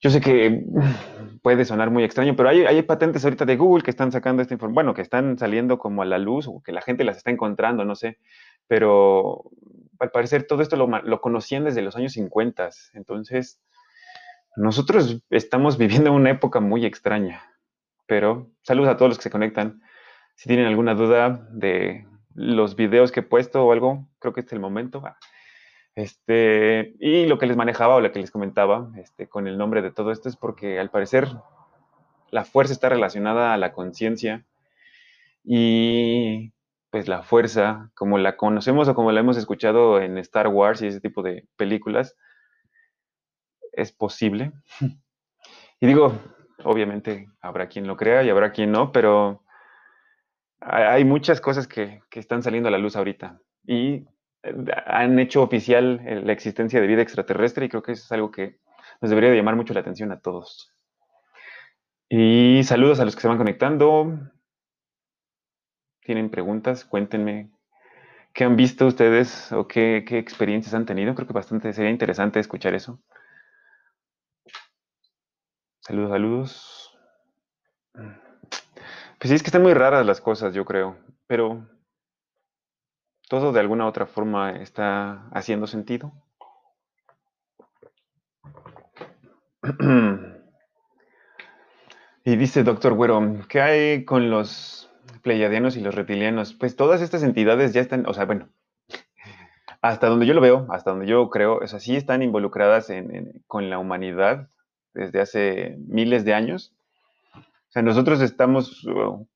Yo 0.00 0.10
sé 0.10 0.20
que 0.20 0.64
puede 1.42 1.64
sonar 1.64 1.90
muy 1.90 2.04
extraño, 2.04 2.36
pero 2.36 2.50
hay, 2.50 2.60
hay 2.66 2.82
patentes 2.82 3.24
ahorita 3.24 3.44
de 3.44 3.56
Google 3.56 3.82
que 3.82 3.90
están 3.90 4.12
sacando 4.12 4.42
esta 4.42 4.54
información, 4.54 4.74
bueno, 4.74 4.94
que 4.94 5.02
están 5.02 5.38
saliendo 5.38 5.78
como 5.78 6.02
a 6.02 6.06
la 6.06 6.18
luz 6.18 6.46
o 6.48 6.62
que 6.62 6.72
la 6.72 6.82
gente 6.82 7.04
las 7.04 7.16
está 7.18 7.30
encontrando, 7.30 7.84
no 7.84 7.94
sé, 7.94 8.18
pero 8.66 9.50
al 9.98 10.10
parecer 10.10 10.46
todo 10.46 10.60
esto 10.60 10.76
lo, 10.76 10.86
lo 10.86 11.20
conocían 11.20 11.64
desde 11.64 11.82
los 11.82 11.96
años 11.96 12.12
50, 12.12 12.68
entonces 12.92 13.60
nosotros 14.56 15.22
estamos 15.30 15.78
viviendo 15.78 16.12
una 16.12 16.30
época 16.30 16.60
muy 16.60 16.84
extraña. 16.84 17.42
Pero 18.06 18.50
saludos 18.62 18.90
a 18.90 18.96
todos 18.96 19.10
los 19.10 19.18
que 19.18 19.24
se 19.24 19.30
conectan. 19.30 19.82
Si 20.34 20.48
tienen 20.48 20.66
alguna 20.66 20.94
duda 20.94 21.48
de 21.50 22.06
los 22.34 22.76
videos 22.76 23.12
que 23.12 23.20
he 23.20 23.22
puesto 23.22 23.64
o 23.64 23.72
algo, 23.72 24.08
creo 24.18 24.32
que 24.32 24.40
este 24.40 24.50
es 24.50 24.52
el 24.54 24.60
momento. 24.60 25.02
Ah, 25.04 25.16
este, 25.94 26.94
y 27.00 27.26
lo 27.26 27.38
que 27.38 27.46
les 27.46 27.56
manejaba 27.56 27.96
o 27.96 28.00
lo 28.00 28.12
que 28.12 28.20
les 28.20 28.30
comentaba 28.30 28.90
este, 28.98 29.28
con 29.28 29.46
el 29.46 29.56
nombre 29.56 29.80
de 29.80 29.90
todo 29.90 30.12
esto 30.12 30.28
es 30.28 30.36
porque 30.36 30.78
al 30.78 30.90
parecer 30.90 31.28
la 32.30 32.44
fuerza 32.44 32.74
está 32.74 32.90
relacionada 32.90 33.54
a 33.54 33.56
la 33.56 33.72
conciencia 33.72 34.44
y 35.42 36.52
pues 36.90 37.08
la 37.08 37.22
fuerza, 37.22 37.90
como 37.94 38.18
la 38.18 38.36
conocemos 38.36 38.88
o 38.88 38.94
como 38.94 39.10
la 39.10 39.20
hemos 39.20 39.38
escuchado 39.38 40.00
en 40.00 40.18
Star 40.18 40.48
Wars 40.48 40.82
y 40.82 40.88
ese 40.88 41.00
tipo 41.00 41.22
de 41.22 41.46
películas, 41.56 42.14
es 43.72 43.92
posible. 43.92 44.52
Y 45.78 45.86
digo, 45.86 46.18
obviamente 46.64 47.28
habrá 47.40 47.68
quien 47.68 47.86
lo 47.86 47.96
crea 47.96 48.22
y 48.22 48.30
habrá 48.30 48.52
quien 48.52 48.72
no, 48.72 48.92
pero 48.92 49.42
hay 50.60 51.04
muchas 51.04 51.40
cosas 51.40 51.68
que, 51.68 52.02
están 52.12 52.42
saliendo 52.42 52.68
a 52.68 52.72
la 52.72 52.78
luz 52.78 52.96
ahorita 52.96 53.38
y 53.66 54.06
eh, 54.42 54.54
han 54.86 55.18
hecho 55.18 55.42
oficial 55.42 56.00
eh, 56.06 56.22
la 56.22 56.32
existencia 56.32 56.80
de 56.80 56.86
vida 56.86 57.02
extraterrestre 57.02 57.66
y 57.66 57.68
creo 57.68 57.82
que 57.82 57.92
eso 57.92 58.04
es 58.04 58.12
algo 58.12 58.30
que 58.30 58.58
nos 59.00 59.10
debería 59.10 59.30
de 59.30 59.36
llamar 59.36 59.56
mucho 59.56 59.74
la 59.74 59.80
atención 59.80 60.12
a 60.12 60.20
todos. 60.20 60.72
Y 62.08 62.62
saludos 62.64 63.00
a 63.00 63.04
los 63.04 63.14
que 63.14 63.20
se 63.20 63.28
van 63.28 63.36
conectando. 63.36 64.18
¿Tienen 66.00 66.30
preguntas? 66.30 66.84
Cuéntenme 66.84 67.50
qué 68.32 68.44
han 68.44 68.56
visto 68.56 68.86
ustedes 68.86 69.52
o 69.52 69.66
qué, 69.66 70.04
qué 70.06 70.18
experiencias 70.18 70.74
han 70.74 70.86
tenido. 70.86 71.14
Creo 71.14 71.26
que 71.26 71.34
bastante 71.34 71.72
sería 71.72 71.90
interesante 71.90 72.40
escuchar 72.40 72.74
eso. 72.74 73.02
Saludos, 75.86 76.10
saludos. 76.10 76.98
Pues 77.92 79.28
sí, 79.28 79.34
es 79.34 79.42
que 79.44 79.46
están 79.46 79.62
muy 79.62 79.72
raras 79.72 80.04
las 80.04 80.20
cosas, 80.20 80.52
yo 80.52 80.64
creo, 80.64 80.96
pero 81.28 81.64
todo 83.28 83.52
de 83.52 83.60
alguna 83.60 83.86
otra 83.86 84.04
forma 84.06 84.50
está 84.50 85.28
haciendo 85.30 85.68
sentido. 85.68 86.12
Y 92.24 92.34
dice 92.34 92.64
doctor 92.64 92.94
Güero, 92.94 93.46
¿qué 93.48 93.60
hay 93.60 94.04
con 94.04 94.28
los 94.28 94.90
pleiadianos 95.22 95.76
y 95.76 95.82
los 95.82 95.94
reptilianos? 95.94 96.52
Pues 96.52 96.74
todas 96.74 97.00
estas 97.00 97.22
entidades 97.22 97.72
ya 97.72 97.80
están, 97.80 98.08
o 98.08 98.12
sea, 98.12 98.24
bueno, 98.24 98.48
hasta 99.82 100.08
donde 100.08 100.26
yo 100.26 100.34
lo 100.34 100.40
veo, 100.40 100.66
hasta 100.70 100.90
donde 100.90 101.06
yo 101.06 101.30
creo, 101.30 101.58
o 101.58 101.66
sea, 101.68 101.78
sí 101.78 101.94
están 101.94 102.24
involucradas 102.24 102.92
con 103.46 103.70
la 103.70 103.78
humanidad 103.78 104.48
desde 104.96 105.20
hace 105.20 105.76
miles 105.86 106.24
de 106.24 106.34
años. 106.34 106.74
O 107.34 107.70
sea, 107.70 107.82
nosotros 107.82 108.20
estamos 108.20 108.84
uh, 108.84 109.26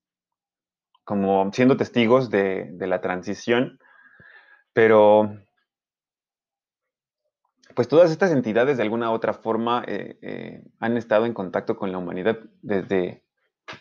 como 1.05 1.53
siendo 1.53 1.77
testigos 1.77 2.31
de, 2.31 2.73
la 2.79 3.01
transición, 3.01 3.79
pero 4.73 5.37
pues 7.75 7.89
todas 7.89 8.11
estas 8.11 8.31
entidades 8.31 8.77
de 8.77 8.83
alguna 8.83 9.11
u 9.11 9.15
otra 9.15 9.35
forma 9.35 9.85
eh, 9.87 10.19
eh, 10.23 10.65
han 10.79 10.97
estado 10.97 11.27
en 11.27 11.35
contacto 11.35 11.77
con 11.77 11.93
la 11.93 11.99
humanidad 11.99 12.39
desde 12.63 13.25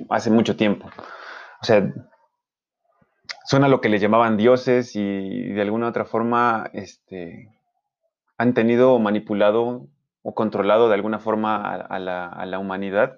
hace 0.09 0.29
mucho 0.31 0.55
tiempo. 0.55 0.89
O 1.61 1.65
sea, 1.65 1.93
son 3.45 3.63
a 3.63 3.67
lo 3.67 3.81
que 3.81 3.89
le 3.89 3.99
llamaban 3.99 4.37
dioses 4.37 4.95
y 4.95 5.49
de 5.53 5.61
alguna 5.61 5.87
u 5.87 5.89
otra 5.89 6.05
forma 6.05 6.69
este, 6.73 7.49
han 8.37 8.53
tenido 8.53 8.97
manipulado 8.99 9.87
o 10.21 10.33
controlado 10.33 10.89
de 10.89 10.95
alguna 10.95 11.19
forma 11.19 11.75
a, 11.75 11.99
la, 11.99 12.59
humanidad. 12.59 13.17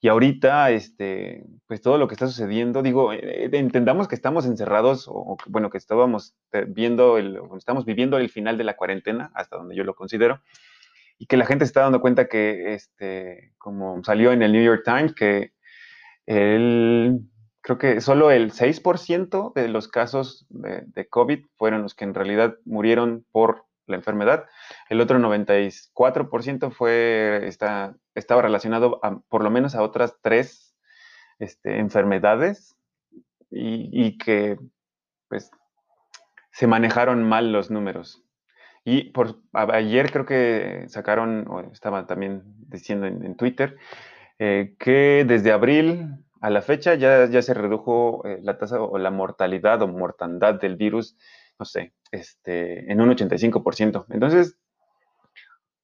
Y 0.00 0.08
ahorita, 0.08 0.70
este, 0.70 1.44
pues 1.66 1.80
todo 1.80 1.98
lo 1.98 2.08
que 2.08 2.14
está 2.14 2.26
sucediendo, 2.26 2.82
digo, 2.82 3.12
eh, 3.12 3.48
entendamos 3.52 4.08
que 4.08 4.14
estamos 4.14 4.46
encerrados, 4.46 5.06
o, 5.08 5.36
bueno, 5.46 5.70
que 5.70 5.78
estábamos 5.78 6.34
viendo, 6.68 7.18
el, 7.18 7.40
estamos 7.56 7.84
viviendo 7.84 8.18
el 8.18 8.28
final 8.28 8.58
de 8.58 8.64
la 8.64 8.76
cuarentena, 8.76 9.30
hasta 9.34 9.56
donde 9.56 9.76
yo 9.76 9.84
lo 9.84 9.94
considero, 9.94 10.40
y 11.18 11.26
que 11.26 11.36
la 11.36 11.46
gente 11.46 11.64
está 11.64 11.82
dando 11.82 12.00
cuenta 12.00 12.28
que, 12.28 12.74
este, 12.74 13.52
como 13.58 14.02
salió 14.02 14.32
en 14.32 14.42
el 14.42 14.52
New 14.52 14.64
York 14.64 14.82
Times, 14.84 15.14
que 15.14 15.52
el, 16.26 17.20
creo 17.60 17.78
que 17.78 18.00
solo 18.00 18.32
el 18.32 18.52
6% 18.52 19.52
de 19.54 19.68
los 19.68 19.86
casos 19.86 20.46
de, 20.48 20.82
de 20.86 21.08
COVID 21.08 21.44
fueron 21.56 21.82
los 21.82 21.94
que 21.94 22.04
en 22.04 22.14
realidad 22.14 22.56
murieron 22.64 23.24
por 23.30 23.66
la 23.92 23.96
enfermedad. 23.96 24.46
El 24.88 25.00
otro 25.00 25.18
94% 25.18 26.72
fue, 26.72 27.42
está, 27.46 27.94
estaba 28.14 28.42
relacionado 28.42 29.00
por 29.28 29.44
lo 29.44 29.50
menos 29.50 29.74
a 29.74 29.82
otras 29.82 30.16
tres 30.20 30.76
este, 31.38 31.78
enfermedades 31.78 32.76
y, 33.50 34.18
que 34.18 34.58
pues 35.28 35.50
se 36.50 36.66
manejaron 36.66 37.22
mal 37.22 37.52
los 37.52 37.70
números. 37.70 38.24
Y 38.84 39.10
por, 39.10 39.40
ayer 39.52 40.10
creo 40.10 40.26
que 40.26 40.86
sacaron, 40.88 41.46
o 41.48 41.60
estaba 41.60 42.06
también 42.06 42.42
diciendo 42.68 43.06
en, 43.06 43.36
Twitter, 43.36 43.76
eh, 44.38 44.74
que 44.78 45.24
desde 45.26 45.52
abril 45.52 46.08
a 46.40 46.50
la 46.50 46.62
fecha 46.62 46.94
ya, 46.94 47.26
ya 47.26 47.42
se 47.42 47.54
redujo 47.54 48.26
eh, 48.26 48.40
la 48.42 48.58
tasa 48.58 48.80
o 48.80 48.98
la 48.98 49.12
mortalidad 49.12 49.82
o 49.82 49.88
mortandad 49.88 50.54
del 50.54 50.76
virus 50.76 51.16
no 51.62 51.64
sé, 51.64 51.92
este, 52.12 52.92
en 52.92 53.00
un 53.00 53.10
85%. 53.10 54.06
Entonces, 54.10 54.56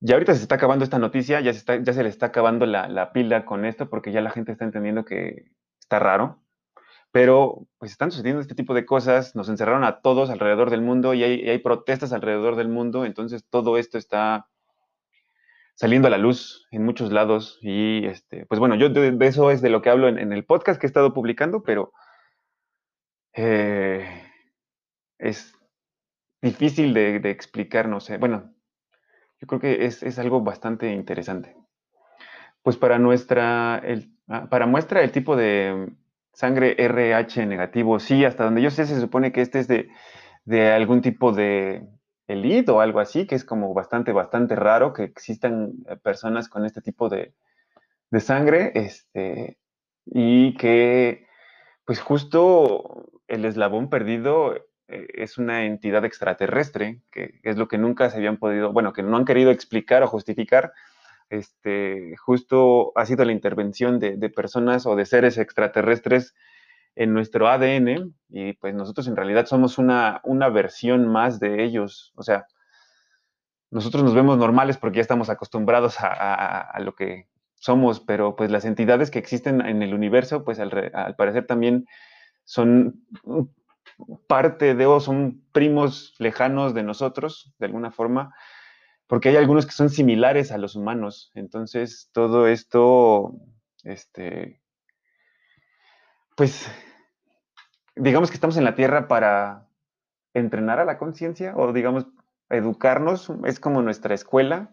ya 0.01 0.15
ahorita 0.15 0.35
se 0.35 0.43
está 0.43 0.55
acabando 0.55 0.85
esta 0.85 0.99
noticia, 0.99 1.41
ya 1.41 1.53
se, 1.53 1.59
está, 1.59 1.83
ya 1.83 1.93
se 1.93 2.03
le 2.03 2.09
está 2.09 2.27
acabando 2.27 2.67
la, 2.67 3.13
pila 3.13 3.45
con 3.45 3.65
esto 3.65 3.91
porque 3.91 4.13
ya 4.13 4.21
la 4.21 4.31
gente 4.31 4.53
está 4.53 4.65
entendiendo 4.65 5.05
que 5.05 5.51
está 5.81 5.99
raro. 5.99 6.41
pero 7.11 7.67
pues 7.79 7.91
están 7.93 8.11
sucediendo 8.13 8.41
este 8.41 8.55
tipo 8.55 8.75
de 8.75 8.87
cosas, 8.87 9.35
nos 9.35 9.49
encerraron 9.49 9.85
a 9.85 10.01
todos 10.03 10.31
alrededor 10.31 10.71
del 10.71 10.83
mundo 10.83 11.15
y 11.15 11.25
hay, 11.25 11.59
protestas 11.59 12.13
alrededor 12.13 12.57
del 12.57 12.69
mundo, 12.69 13.05
entonces 13.05 13.45
todo 13.49 13.79
esto 13.79 13.99
está 13.99 14.49
saliendo 15.75 16.09
a 16.09 16.11
la 16.11 16.19
luz 16.19 16.67
en 16.71 16.85
muchos 16.85 17.13
lados 17.13 17.59
y 17.63 18.05
este, 18.07 18.47
pues 18.47 18.61
bueno, 18.61 18.75
yo 18.77 18.91
de, 18.91 19.17
eso 19.27 19.51
es 19.51 19.63
de 19.63 19.71
lo 19.71 19.81
que 19.83 19.91
hablo 19.91 20.09
en, 20.09 20.33
el 20.33 20.45
podcast 20.45 20.81
que 20.81 20.87
he 20.87 20.89
estado 20.89 21.15
publicando, 21.15 21.63
pero 21.63 21.93
eh, 23.35 24.23
es 25.19 25.58
difícil 26.43 26.95
de, 26.95 27.17
explicar, 27.31 27.89
no 27.89 28.01
sé, 28.01 28.19
bueno, 28.19 28.53
yo 29.41 29.47
creo 29.47 29.61
que 29.61 29.87
es, 29.87 30.03
es 30.03 30.19
algo 30.19 30.41
bastante 30.41 30.93
interesante. 30.93 31.57
Pues 32.63 32.77
para 32.77 32.99
nuestra, 32.99 33.81
el, 33.85 34.13
ah, 34.29 34.49
para 34.51 34.67
muestra 34.67 35.03
el 35.03 35.13
tipo 35.13 35.37
de 35.37 35.93
sangre 36.33 36.77
RH 36.79 37.47
negativo, 37.47 37.99
sí, 37.99 38.25
hasta 38.25 38.45
donde 38.45 38.63
yo 38.63 38.71
sé 38.71 38.87
se 38.87 39.01
supone 39.01 39.33
que 39.33 39.41
este 39.41 39.59
es 39.59 39.69
de, 39.69 40.73
algún 40.73 41.03
tipo 41.03 41.33
de 41.33 41.89
elite 42.27 42.71
o 42.71 42.81
algo 42.81 43.01
así, 43.01 43.27
que 43.27 43.35
es 43.35 43.45
como 43.45 43.75
bastante, 43.75 44.13
bastante 44.13 44.55
raro 44.55 44.93
que 44.93 45.05
existan 45.05 45.73
eh, 45.89 45.97
personas 45.97 46.49
con 46.49 46.65
este 46.65 46.81
tipo 46.81 47.09
de, 47.09 47.35
sangre, 48.21 48.73
este, 48.75 49.59
y 50.07 50.55
que 50.57 51.27
pues 51.85 52.01
justo 52.01 53.11
el 53.27 53.45
eslabón 53.45 53.91
perdido 53.91 54.55
eh, 54.89 55.07
es 55.15 55.39
una 55.39 55.65
entidad 55.67 56.05
extraterrestre, 56.05 57.01
que 57.11 57.41
es 57.43 57.57
lo 57.57 57.69
que 57.69 57.79
nunca 57.79 58.11
se 58.11 58.17
habían 58.17 58.39
podido, 58.39 58.73
bueno, 58.73 58.93
que 58.93 59.03
no 59.03 59.17
han 59.17 59.25
querido 59.25 59.51
explicar 59.51 60.03
o 60.03 60.09
justificar, 60.09 60.73
este, 61.31 62.17
justo 62.17 62.93
ha 62.97 63.05
sido 63.05 63.25
la 63.25 63.33
intervención 63.33 63.99
de, 63.99 64.17
personas 64.31 64.87
o 64.87 64.97
de 64.97 65.05
seres 65.05 65.37
extraterrestres 65.37 66.35
en 66.97 67.13
nuestro 67.13 67.49
ADN 67.49 68.15
y 68.31 68.55
pues 68.55 68.75
nosotros 68.75 69.07
en 69.09 69.17
realidad 69.17 69.47
somos 69.47 69.79
una, 69.79 70.21
una 70.25 70.49
versión 70.49 71.07
más 71.07 71.39
de 71.39 71.65
ellos. 71.65 72.13
O 72.17 72.23
sea, 72.23 72.47
nosotros 73.71 74.03
nos 74.03 74.15
vemos 74.15 74.39
normales 74.39 74.79
porque 74.79 74.97
ya 74.97 75.03
estamos 75.03 75.29
acostumbrados 75.29 75.97
a, 76.01 76.77
lo 76.81 76.95
que 76.95 77.29
somos, 77.57 78.01
pero 78.01 78.35
pues 78.35 78.51
las 78.51 78.65
entidades 78.65 79.11
que 79.11 79.19
existen 79.19 79.61
en 79.61 79.83
el 79.83 79.93
universo, 79.93 80.45
pues 80.45 80.59
al, 80.59 80.91
al 80.95 81.15
parecer 81.15 81.47
también 81.47 81.87
son 82.45 83.05
parte 84.27 84.75
de 84.75 84.87
o 84.87 85.01
son 85.01 85.43
primos 85.53 86.15
lejanos 86.19 86.75
de 86.75 86.83
nosotros, 86.83 87.53
de 87.59 87.67
alguna 87.67 87.91
forma, 87.91 88.35
porque 89.07 89.31
hay 89.31 89.37
algunos 89.37 89.67
que 89.67 89.73
son 89.73 89.91
similares 89.91 90.53
a 90.53 90.59
los 90.59 90.77
humanos. 90.77 91.31
Entonces, 91.35 92.11
todo 92.13 92.47
esto, 92.47 93.33
este, 93.83 94.61
pues, 96.37 96.71
digamos 97.97 98.31
que 98.31 98.35
estamos 98.35 98.57
en 98.57 98.65
la 98.65 98.75
Tierra 98.75 99.09
para 99.09 99.67
entrenar 100.35 100.79
a 100.79 100.85
la 100.85 100.99
conciencia 100.99 101.55
o, 101.57 101.73
digamos, 101.73 102.07
educarnos, 102.51 103.33
es 103.45 103.59
como 103.61 103.83
nuestra 103.83 104.15
escuela. 104.15 104.73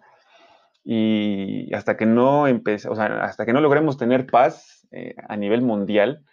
Y 0.83 1.73
hasta 1.73 1.97
que 1.97 2.05
no 2.05 2.47
empiece, 2.47 2.87
o 2.89 2.95
sea, 2.95 3.05
hasta 3.23 3.45
que 3.45 3.53
no 3.53 3.61
logremos 3.61 3.97
tener 3.97 4.27
paz 4.27 4.87
eh, 4.91 5.15
a 5.27 5.35
nivel 5.35 5.63
mundial, 5.63 6.23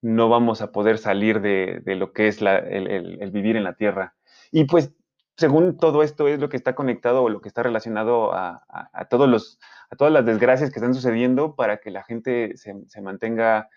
no 0.00 0.28
vamos 0.28 0.62
a 0.62 0.72
poder 0.72 0.98
salir 0.98 1.40
de, 1.40 1.82
lo 1.96 2.12
que 2.12 2.28
es 2.28 2.40
el, 2.40 3.30
vivir 3.32 3.56
en 3.56 3.64
la 3.64 3.74
Tierra. 3.74 4.14
Y 4.50 4.64
pues 4.64 4.92
según 5.36 5.76
todo 5.76 6.02
esto 6.02 6.26
es 6.28 6.40
lo 6.40 6.48
que 6.48 6.56
está 6.56 6.74
conectado 6.74 7.22
o 7.22 7.28
lo 7.28 7.40
que 7.40 7.48
está 7.48 7.62
relacionado 7.62 8.32
a, 8.34 8.64
todos 9.08 9.28
los, 9.28 9.60
a 9.90 9.96
todas 9.96 10.12
las 10.12 10.26
desgracias 10.26 10.70
que 10.70 10.78
están 10.78 10.94
sucediendo 10.94 11.54
para 11.54 11.78
que 11.78 11.90
la 11.90 12.02
gente 12.02 12.56
se, 12.56 13.00
mantenga 13.00 13.68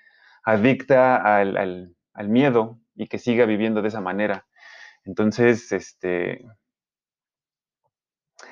adicta 0.44 1.38
al, 1.38 1.96
miedo 2.28 2.80
y 2.96 3.08
que 3.08 3.20
siga 3.20 3.46
viviendo 3.46 3.82
de 3.82 3.90
esa 3.90 4.01
manera. 4.01 4.48
Entonces, 5.06 5.72
este, 5.72 6.46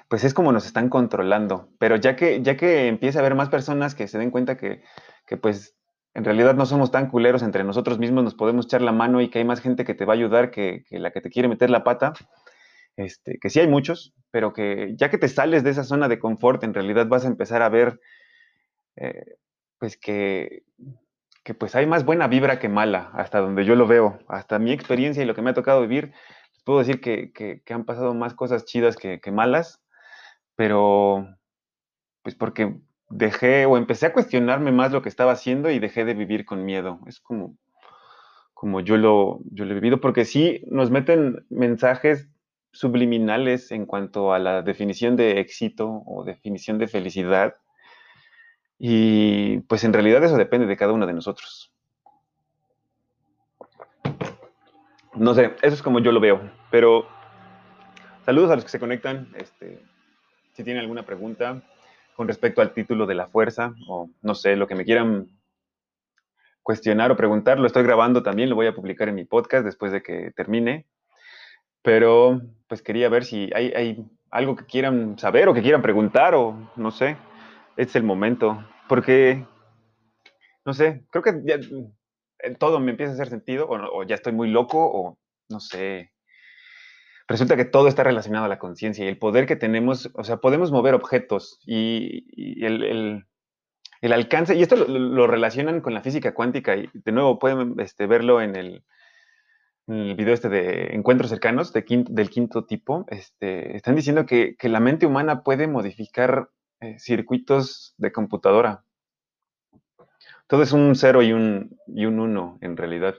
pues 0.08 0.24
es 0.24 0.34
como 0.34 0.52
nos 0.52 0.66
están 0.66 0.90
controlando. 0.90 1.70
Pero 1.80 1.96
ya 1.96 2.16
que, 2.16 2.42
ya 2.42 2.58
que 2.58 2.88
empieza 2.88 3.20
a 3.20 3.22
haber 3.22 3.36
más 3.36 3.50
personas 3.50 3.96
que 3.96 4.08
se 4.08 4.18
den 4.18 4.32
cuenta 4.32 4.58
que, 4.58 4.84
pues 5.42 5.76
en 6.20 6.26
realidad 6.26 6.54
no 6.54 6.66
somos 6.66 6.92
tan 6.92 7.08
culeros 7.08 7.44
entre 7.44 7.64
nosotros 7.64 7.98
mismos, 7.98 8.26
nos 8.26 8.36
podemos 8.36 8.66
echar 8.66 8.82
la 8.82 8.92
mano 8.92 9.22
y 9.22 9.30
que 9.30 9.40
hay 9.40 9.46
más 9.46 9.62
gente 9.62 9.86
que 9.86 9.94
te 9.94 10.04
va 10.04 10.14
a 10.14 10.18
ayudar 10.18 10.52
que, 10.52 10.84
la 10.92 11.12
que 11.12 11.22
te 11.22 11.30
quiere 11.30 11.48
meter 11.48 11.70
la 11.70 11.86
pata, 11.86 12.12
este, 12.98 13.40
que 13.40 13.50
sí 13.50 13.62
hay 13.62 13.70
muchos, 13.70 14.14
pero 14.30 14.52
que 14.52 14.96
ya 14.98 15.10
que 15.10 15.18
te 15.18 15.30
sales 15.30 15.64
de 15.64 15.70
esa 15.70 15.86
zona 15.86 16.10
de 16.10 16.20
confort, 16.20 16.62
en 16.66 16.74
realidad 16.74 17.08
vas 17.08 17.24
a 17.24 17.30
empezar 17.30 17.62
a 17.62 17.70
ver, 17.70 18.02
eh, 18.98 19.38
pues 19.78 19.96
que, 19.96 20.64
pues 21.58 21.74
hay 21.76 21.86
más 21.86 22.04
buena 22.04 22.28
vibra 22.28 22.60
que 22.60 22.68
mala, 22.68 23.12
hasta 23.14 23.40
donde 23.40 23.64
yo 23.64 23.76
lo 23.76 23.88
veo, 23.88 24.20
hasta 24.28 24.60
mi 24.60 24.74
experiencia 24.74 25.24
y 25.24 25.26
lo 25.26 25.36
que 25.36 25.42
me 25.42 25.52
ha 25.52 25.54
tocado 25.54 25.80
vivir, 25.80 26.12
puedo 26.66 26.80
decir 26.80 27.00
que, 27.00 27.32
que, 27.32 27.74
han 27.74 27.86
pasado 27.86 28.14
más 28.14 28.34
cosas 28.34 28.66
chidas 28.66 28.98
que 28.98 29.32
malas, 29.32 29.82
pero 30.58 31.30
pues 32.24 32.36
porque 32.36 32.82
dejé 33.10 33.66
o 33.66 33.78
empecé 33.78 34.08
a 34.08 34.14
cuestionarme 34.14 34.72
más 34.72 34.92
lo 34.92 35.02
que 35.02 35.10
estaba 35.10 35.32
haciendo 35.32 35.70
y 35.70 35.80
dejé 35.80 36.06
de 36.06 36.14
vivir 36.14 36.46
con 36.46 36.64
miedo. 36.64 37.00
Es 37.08 37.20
como, 37.20 37.56
como 38.54 38.82
yo, 38.82 38.98
lo, 38.98 39.40
yo 39.52 39.66
lo 39.66 39.72
he 39.72 39.76
vivido, 39.76 40.00
porque 40.00 40.26
sí 40.26 40.64
nos 40.68 40.92
meten 40.92 41.46
mensajes 41.50 42.30
subliminales 42.72 43.72
en 43.72 43.86
cuanto 43.86 44.34
a 44.34 44.40
la 44.40 44.62
definición 44.62 45.16
de 45.16 45.40
éxito 45.40 46.04
o 46.06 46.24
definición 46.24 46.78
de 46.78 46.88
felicidad. 46.88 47.56
Y 48.78 49.60
pues 49.62 49.84
en 49.84 49.92
realidad 49.92 50.24
eso 50.24 50.38
depende 50.38 50.68
de 50.68 50.78
cada 50.78 50.94
uno 50.94 51.08
de 51.08 51.14
nosotros. 51.14 51.74
No 55.16 55.34
sé, 55.34 55.56
eso 55.62 55.74
es 55.74 55.82
como 55.82 56.00
yo 56.00 56.12
lo 56.12 56.20
veo. 56.20 56.40
Pero 56.70 57.08
saludos 58.24 58.52
a 58.52 58.56
los 58.56 58.64
que 58.64 58.70
se 58.70 58.80
conectan. 58.80 59.34
Este, 59.36 59.84
si 60.54 60.64
tienen 60.64 60.82
alguna 60.82 61.04
pregunta 61.04 61.62
con 62.20 62.28
respecto 62.28 62.62
al 62.62 62.74
título 62.74 63.06
de 63.06 63.16
la 63.16 63.28
fuerza 63.28 63.74
o 63.88 64.10
no 64.22 64.36
sé, 64.36 64.58
lo 64.58 64.68
que 64.68 64.76
me 64.76 64.84
quieran 64.84 65.30
cuestionar 66.62 67.14
o 67.14 67.16
preguntar, 67.16 67.58
lo 67.58 67.66
estoy 67.66 67.84
grabando 67.84 68.24
también, 68.24 68.50
lo 68.50 68.58
voy 68.58 68.68
a 68.68 68.76
publicar 68.76 69.08
en 69.08 69.16
mi 69.16 69.24
podcast 69.24 69.64
después 69.64 69.94
de 69.94 70.04
que 70.04 70.32
termine. 70.36 70.86
Pero 71.82 72.42
pues 72.68 72.82
quería 72.82 73.08
ver 73.08 73.24
si 73.24 73.50
hay, 73.56 74.06
algo 74.32 74.58
que 74.58 74.66
quieran 74.66 75.18
saber 75.18 75.48
o 75.48 75.54
que 75.54 75.62
quieran 75.62 75.82
preguntar 75.82 76.36
o 76.36 76.70
no 76.76 76.92
sé. 76.92 77.16
Es 77.78 77.96
el 77.96 78.04
momento. 78.04 78.66
Porque, 78.90 79.46
no 80.66 80.74
sé, 80.74 81.06
creo 81.12 81.24
que 81.24 81.42
ya 81.46 81.56
eh, 81.56 82.56
todo 82.56 82.82
me 82.82 82.92
empieza 82.92 83.14
a 83.14 83.16
hacer 83.16 83.30
sentido 83.30 83.66
o, 83.70 84.04
ya 84.04 84.16
estoy 84.16 84.34
muy 84.34 84.50
loco 84.50 84.78
o 84.78 85.18
no 85.48 85.62
sé. 85.62 86.12
Resulta 87.30 87.56
que 87.56 87.66
todo 87.66 87.88
está 87.88 88.04
relacionado 88.04 88.46
a 88.46 88.50
la 88.50 88.58
conciencia 88.58 89.06
y 89.06 89.08
el 89.08 89.20
poder 89.20 89.46
que 89.46 89.56
tenemos, 89.56 90.10
o 90.16 90.24
sea, 90.24 90.38
podemos 90.38 90.72
mover 90.72 90.96
objetos 90.96 91.60
y, 91.64 92.26
el, 92.66 93.24
alcance, 94.02 94.56
y 94.56 94.64
esto 94.64 94.76
lo, 94.76 95.28
relacionan 95.28 95.82
con 95.82 95.94
la 95.94 96.02
física 96.02 96.34
cuántica 96.34 96.76
y 96.76 96.90
de 96.92 97.12
nuevo 97.12 97.38
pueden 97.38 97.76
este, 97.80 98.08
verlo 98.08 98.42
en 98.42 98.56
el, 98.56 98.84
el 99.86 100.16
video 100.16 100.34
este 100.34 100.50
de 100.50 100.96
encuentros 100.96 101.30
cercanos 101.30 101.72
del 101.72 102.30
quinto 102.32 102.66
tipo, 102.66 103.06
este, 103.10 103.78
están 103.78 103.96
diciendo 103.96 104.26
que, 104.26 104.56
la 104.64 104.80
mente 104.80 105.06
humana 105.06 105.44
puede 105.44 105.68
modificar 105.68 106.50
eh, 106.80 106.98
circuitos 106.98 107.94
de 107.98 108.12
computadora. 108.12 108.84
Todo 110.48 110.64
es 110.64 110.72
un 110.72 110.96
cero 110.96 111.22
y 111.22 111.32
un, 111.32 111.78
y 111.86 112.06
un 112.06 112.20
uno 112.20 112.58
en 112.62 112.76
realidad. 112.76 113.14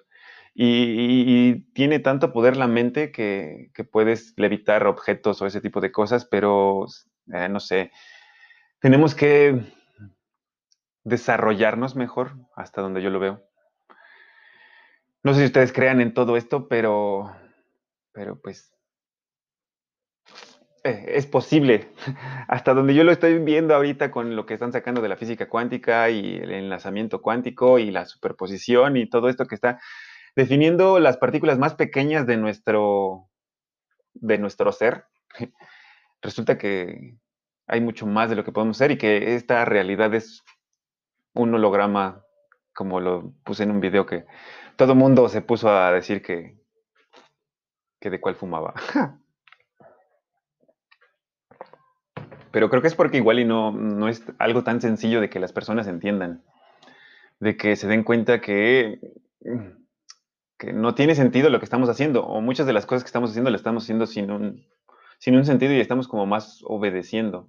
Y, 0.54 1.72
tiene 1.72 2.00
tanto 2.00 2.32
poder 2.32 2.56
la 2.56 2.66
mente 2.66 3.12
que, 3.12 3.70
puedes 3.90 4.34
levitar 4.36 4.86
objetos 4.86 5.40
o 5.40 5.46
ese 5.46 5.60
tipo 5.60 5.80
de 5.80 5.92
cosas, 5.92 6.24
pero 6.24 6.86
eh, 7.32 7.48
no 7.48 7.60
sé, 7.60 7.92
tenemos 8.80 9.14
que 9.14 9.60
desarrollarnos 11.04 11.96
mejor 11.96 12.36
hasta 12.56 12.82
donde 12.82 13.02
yo 13.02 13.10
lo 13.10 13.20
veo. 13.20 13.42
No 15.22 15.34
sé 15.34 15.40
si 15.40 15.46
ustedes 15.46 15.72
crean 15.72 16.00
en 16.00 16.14
todo 16.14 16.36
esto, 16.36 16.66
pero, 16.68 17.34
pero 18.12 18.40
pues 18.40 18.72
eh, 20.82 21.04
es 21.08 21.26
posible. 21.26 21.88
Hasta 22.48 22.72
donde 22.72 22.94
yo 22.94 23.04
lo 23.04 23.12
estoy 23.12 23.38
viendo 23.38 23.74
ahorita 23.74 24.10
con 24.10 24.34
lo 24.34 24.46
que 24.46 24.54
están 24.54 24.72
sacando 24.72 25.02
de 25.02 25.08
la 25.08 25.16
física 25.16 25.48
cuántica 25.48 26.08
y 26.08 26.36
el 26.36 26.52
enlazamiento 26.52 27.20
cuántico 27.20 27.78
y 27.78 27.90
la 27.90 28.06
superposición 28.06 28.96
y 28.96 29.08
todo 29.08 29.28
esto 29.28 29.46
que 29.46 29.54
está 29.54 29.78
definiendo 30.36 30.98
las 30.98 31.16
partículas 31.16 31.58
más 31.58 31.74
pequeñas 31.74 32.26
de 32.26 32.36
nuestro, 32.36 33.28
de 34.14 34.38
nuestro 34.38 34.72
ser. 34.72 35.06
Resulta 36.22 36.58
que 36.58 37.16
hay 37.66 37.80
mucho 37.80 38.06
más 38.06 38.30
de 38.30 38.36
lo 38.36 38.44
que 38.44 38.52
podemos 38.52 38.76
ser 38.76 38.90
y 38.90 38.98
que 38.98 39.34
esta 39.34 39.64
realidad 39.64 40.14
es 40.14 40.42
un 41.34 41.54
holograma, 41.54 42.24
como 42.74 43.00
lo 43.00 43.32
puse 43.44 43.62
en 43.62 43.70
un 43.70 43.80
video 43.80 44.06
que 44.06 44.26
todo 44.76 44.94
mundo 44.94 45.28
se 45.28 45.42
puso 45.42 45.70
a 45.70 45.92
decir 45.92 46.22
que, 46.22 46.56
que 48.00 48.10
de 48.10 48.20
cuál 48.20 48.34
fumaba. 48.34 48.74
Pero 52.50 52.68
creo 52.68 52.82
que 52.82 52.88
es 52.88 52.96
porque 52.96 53.18
igual 53.18 53.38
y 53.38 53.44
no, 53.44 53.70
no 53.70 54.08
es 54.08 54.24
algo 54.38 54.64
tan 54.64 54.80
sencillo 54.80 55.20
de 55.20 55.30
que 55.30 55.38
las 55.38 55.52
personas 55.52 55.86
entiendan. 55.86 56.42
De 57.38 57.56
que 57.56 57.76
se 57.76 57.86
den 57.86 58.02
cuenta 58.02 58.40
que 58.40 58.98
que 60.60 60.74
no 60.74 60.94
tiene 60.94 61.14
sentido 61.14 61.48
lo 61.48 61.58
que 61.58 61.64
estamos 61.64 61.88
haciendo, 61.88 62.22
o 62.26 62.42
muchas 62.42 62.66
de 62.66 62.74
las 62.74 62.84
cosas 62.84 63.02
que 63.02 63.08
estamos 63.08 63.30
haciendo 63.30 63.50
las 63.50 63.62
estamos 63.62 63.84
haciendo 63.84 64.06
sin 64.06 64.30
un, 64.30 64.66
sin 65.18 65.34
un 65.34 65.46
sentido 65.46 65.72
y 65.72 65.80
estamos 65.80 66.06
como 66.06 66.26
más 66.26 66.60
obedeciendo. 66.64 67.48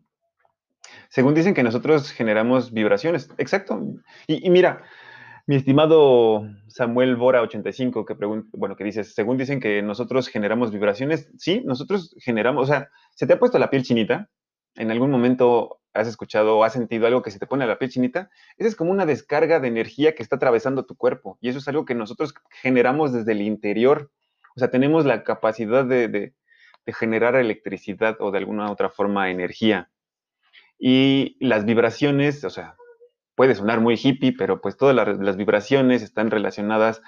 Según 1.09 1.33
dicen 1.33 1.53
que 1.53 1.61
nosotros 1.61 2.09
generamos 2.11 2.71
vibraciones. 2.71 3.29
Exacto. 3.37 3.81
Y, 4.27 4.49
mira, 4.49 4.83
mi 5.45 5.57
estimado 5.57 6.47
Samuel 6.67 7.17
Bora 7.17 7.41
85 7.41 8.05
que 8.05 8.15
bueno, 8.53 8.77
que 8.77 8.85
dices, 8.85 9.13
según 9.13 9.37
dicen 9.37 9.59
que 9.59 9.81
nosotros 9.81 10.29
generamos 10.29 10.71
vibraciones, 10.71 11.29
sí, 11.37 11.61
nosotros 11.65 12.15
generamos, 12.17 12.63
o 12.63 12.65
sea, 12.65 12.87
¿se 13.13 13.27
te 13.27 13.33
ha 13.33 13.39
puesto 13.39 13.59
la 13.59 13.69
piel 13.69 13.83
chinita? 13.83 14.29
¿En 14.75 14.89
algún 14.89 15.11
momento 15.11 15.80
has 15.93 16.07
escuchado 16.07 16.57
o 16.57 16.63
has 16.63 16.73
sentido 16.73 17.07
algo 17.07 17.21
que 17.21 17.31
se 17.31 17.39
te 17.39 17.47
pone 17.47 17.63
a 17.63 17.67
la 17.67 17.79
piel 17.79 17.91
chinita? 17.91 18.29
Esa 18.57 18.69
es 18.69 18.75
como 18.75 18.91
una 18.91 19.05
descarga 19.05 19.59
de 19.59 19.67
energía 19.67 20.15
que 20.15 20.23
está 20.23 20.37
atravesando 20.37 20.85
tu 20.85 20.95
cuerpo 20.95 21.37
y 21.41 21.49
eso 21.49 21.59
es 21.59 21.67
algo 21.67 21.85
que 21.85 21.95
nosotros 21.95 22.33
generamos 22.49 23.13
desde 23.13 23.31
el 23.33 23.41
interior. 23.41 24.11
O 24.55 24.59
sea, 24.59 24.69
tenemos 24.69 25.05
la 25.05 25.23
capacidad 25.23 25.85
de, 25.85 26.07
de 26.07 26.93
generar 26.93 27.35
electricidad 27.35 28.17
o 28.19 28.31
de 28.31 28.39
alguna 28.39 28.71
otra 28.71 28.89
forma 28.89 29.29
energía. 29.29 29.89
Y 30.77 31.37
las 31.39 31.65
vibraciones, 31.65 32.43
o 32.43 32.49
sea, 32.49 32.75
puede 33.35 33.55
sonar 33.55 33.79
muy 33.79 33.99
hippie, 34.01 34.33
pero 34.33 34.61
pues 34.61 34.77
todas 34.77 34.95
las, 34.95 35.37
vibraciones 35.37 36.01
están 36.01 36.31
relacionadas 36.31 37.01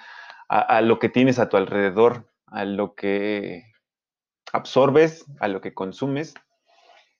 a, 0.50 0.82
lo 0.82 1.00
que 1.00 1.10
tienes 1.10 1.40
a 1.40 1.50
tu 1.50 1.58
alrededor, 1.58 2.30
a 2.46 2.66
lo 2.66 2.94
que 2.94 3.72
absorbes, 4.52 5.26
a 5.40 5.48
lo 5.48 5.62
que 5.62 5.74
consumes, 5.74 6.36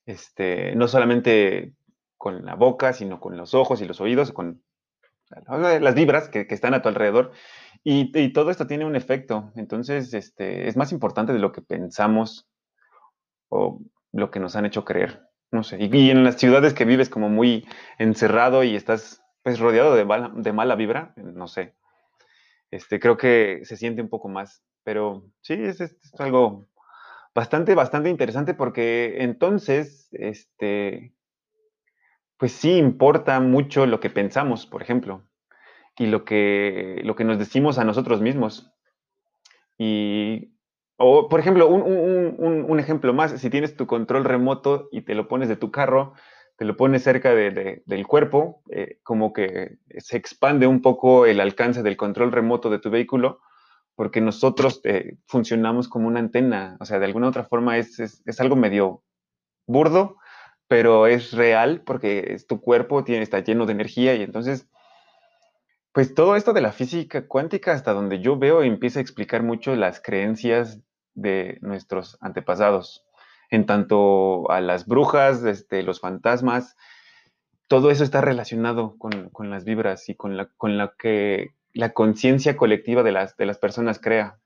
este, 0.06 0.74
no 0.76 0.88
solamente 0.88 1.74
con 2.16 2.44
la 2.44 2.54
boca, 2.54 2.92
sino 2.92 3.20
con 3.20 3.36
los 3.36 3.54
ojos 3.54 3.80
y 3.80 3.86
los 3.86 4.00
oídos, 4.00 4.32
con 4.32 4.62
las 5.48 5.94
vibras 5.94 6.28
que, 6.28 6.46
están 6.48 6.74
a 6.74 6.82
tu 6.82 6.88
alrededor. 6.88 7.32
Y, 7.82 8.32
todo 8.32 8.50
esto 8.50 8.66
tiene 8.66 8.84
un 8.84 8.96
efecto. 8.96 9.52
Entonces, 9.56 10.14
este, 10.14 10.68
es 10.68 10.76
más 10.76 10.92
importante 10.92 11.32
de 11.32 11.38
lo 11.38 11.52
que 11.52 11.62
pensamos 11.62 12.48
o 13.48 13.80
lo 14.12 14.30
que 14.30 14.40
nos 14.40 14.56
han 14.56 14.66
hecho 14.66 14.84
creer 14.84 15.22
no 15.54 15.62
sé, 15.62 15.78
y, 15.80 16.10
en 16.10 16.24
las 16.24 16.36
ciudades 16.36 16.74
que 16.74 16.84
vives 16.84 17.08
como 17.08 17.30
muy 17.30 17.66
encerrado 17.98 18.64
y 18.64 18.74
estás 18.74 19.22
pues 19.42 19.58
rodeado 19.58 19.94
de 19.94 20.04
mala, 20.04 20.32
de 20.34 20.52
mala 20.52 20.74
vibra, 20.74 21.14
no 21.16 21.48
sé, 21.48 21.74
este, 22.70 22.98
creo 22.98 23.16
que 23.16 23.60
se 23.64 23.76
siente 23.76 24.02
un 24.02 24.08
poco 24.08 24.28
más, 24.28 24.62
pero 24.82 25.24
sí, 25.40 25.54
es, 25.54 25.96
algo 26.18 26.66
bastante, 27.34 27.74
bastante 27.74 28.10
interesante 28.10 28.54
porque 28.54 29.22
entonces, 29.22 30.08
este, 30.12 31.14
pues 32.36 32.52
sí 32.52 32.76
importa 32.76 33.40
mucho 33.40 33.86
lo 33.86 34.00
que 34.00 34.10
pensamos, 34.10 34.66
por 34.66 34.82
ejemplo, 34.82 35.28
y 35.98 36.06
lo 36.06 36.24
que, 36.24 37.00
lo 37.04 37.16
que 37.16 37.24
nos 37.24 37.38
decimos 37.38 37.78
a 37.78 37.84
nosotros 37.84 38.20
mismos. 38.20 38.72
Y 39.78 40.54
o, 40.96 41.28
por 41.28 41.40
ejemplo, 41.40 41.68
un, 41.68 42.78
ejemplo 42.78 43.12
más, 43.12 43.40
si 43.40 43.50
tienes 43.50 43.76
tu 43.76 43.86
control 43.86 44.24
remoto 44.24 44.88
y 44.92 45.02
te 45.02 45.14
lo 45.14 45.26
pones 45.26 45.48
de 45.48 45.56
tu 45.56 45.70
carro, 45.70 46.14
te 46.56 46.64
lo 46.64 46.76
pones 46.76 47.02
cerca 47.02 47.34
del 47.34 48.06
cuerpo, 48.06 48.62
eh, 48.70 49.00
como 49.02 49.32
que 49.32 49.78
se 49.98 50.16
expande 50.16 50.68
un 50.68 50.82
poco 50.82 51.26
el 51.26 51.40
alcance 51.40 51.82
del 51.82 51.96
control 51.96 52.30
remoto 52.30 52.70
de 52.70 52.78
tu 52.78 52.90
vehículo, 52.90 53.40
porque 53.94 54.20
nosotros 54.20 54.80
eh, 54.84 55.16
funcionamos 55.26 55.88
como 55.88 56.08
una 56.08 56.20
antena, 56.20 56.76
o 56.80 56.84
sea, 56.84 56.98
de 56.98 57.06
alguna 57.06 57.28
otra 57.28 57.44
forma 57.44 57.78
es, 57.78 58.00
es, 58.00 58.40
algo 58.40 58.56
medio 58.56 59.02
burdo, 59.66 60.16
pero 60.68 61.06
es 61.06 61.32
real 61.32 61.82
porque 61.84 62.34
es 62.34 62.46
tu 62.46 62.60
cuerpo 62.60 63.04
tiene, 63.04 63.22
está 63.22 63.40
lleno 63.40 63.66
de 63.66 63.72
energía 63.72 64.14
y 64.14 64.22
entonces 64.22 64.68
pues 65.94 66.12
todo 66.12 66.34
esto 66.34 66.52
de 66.52 66.60
la 66.60 66.72
física 66.72 67.28
cuántica, 67.28 67.72
hasta 67.72 67.92
donde 67.92 68.18
yo 68.20 68.36
veo, 68.36 68.64
empieza 68.64 68.98
a 68.98 69.02
explicar 69.02 69.44
mucho 69.44 69.76
las 69.76 70.00
creencias 70.00 70.80
de 71.14 71.58
nuestros 71.60 72.18
antepasados, 72.20 73.06
en 73.48 73.64
tanto 73.64 74.50
a 74.50 74.60
las 74.60 74.86
brujas, 74.86 75.44
este, 75.44 75.84
los 75.84 76.00
fantasmas, 76.00 76.74
todo 77.68 77.92
eso 77.92 78.02
está 78.02 78.20
relacionado 78.20 78.96
con, 78.98 79.30
las 79.48 79.64
vibras 79.64 80.08
y 80.08 80.16
con 80.16 80.36
la, 80.36 80.48
con 80.56 80.76
la 80.76 80.94
que 80.98 81.54
la 81.74 81.92
conciencia 81.92 82.56
colectiva 82.56 83.02
de 83.02 83.12
las, 83.12 83.36
de 83.36 83.46
las 83.46 83.58
personas 83.58 83.98
crea. 83.98 84.38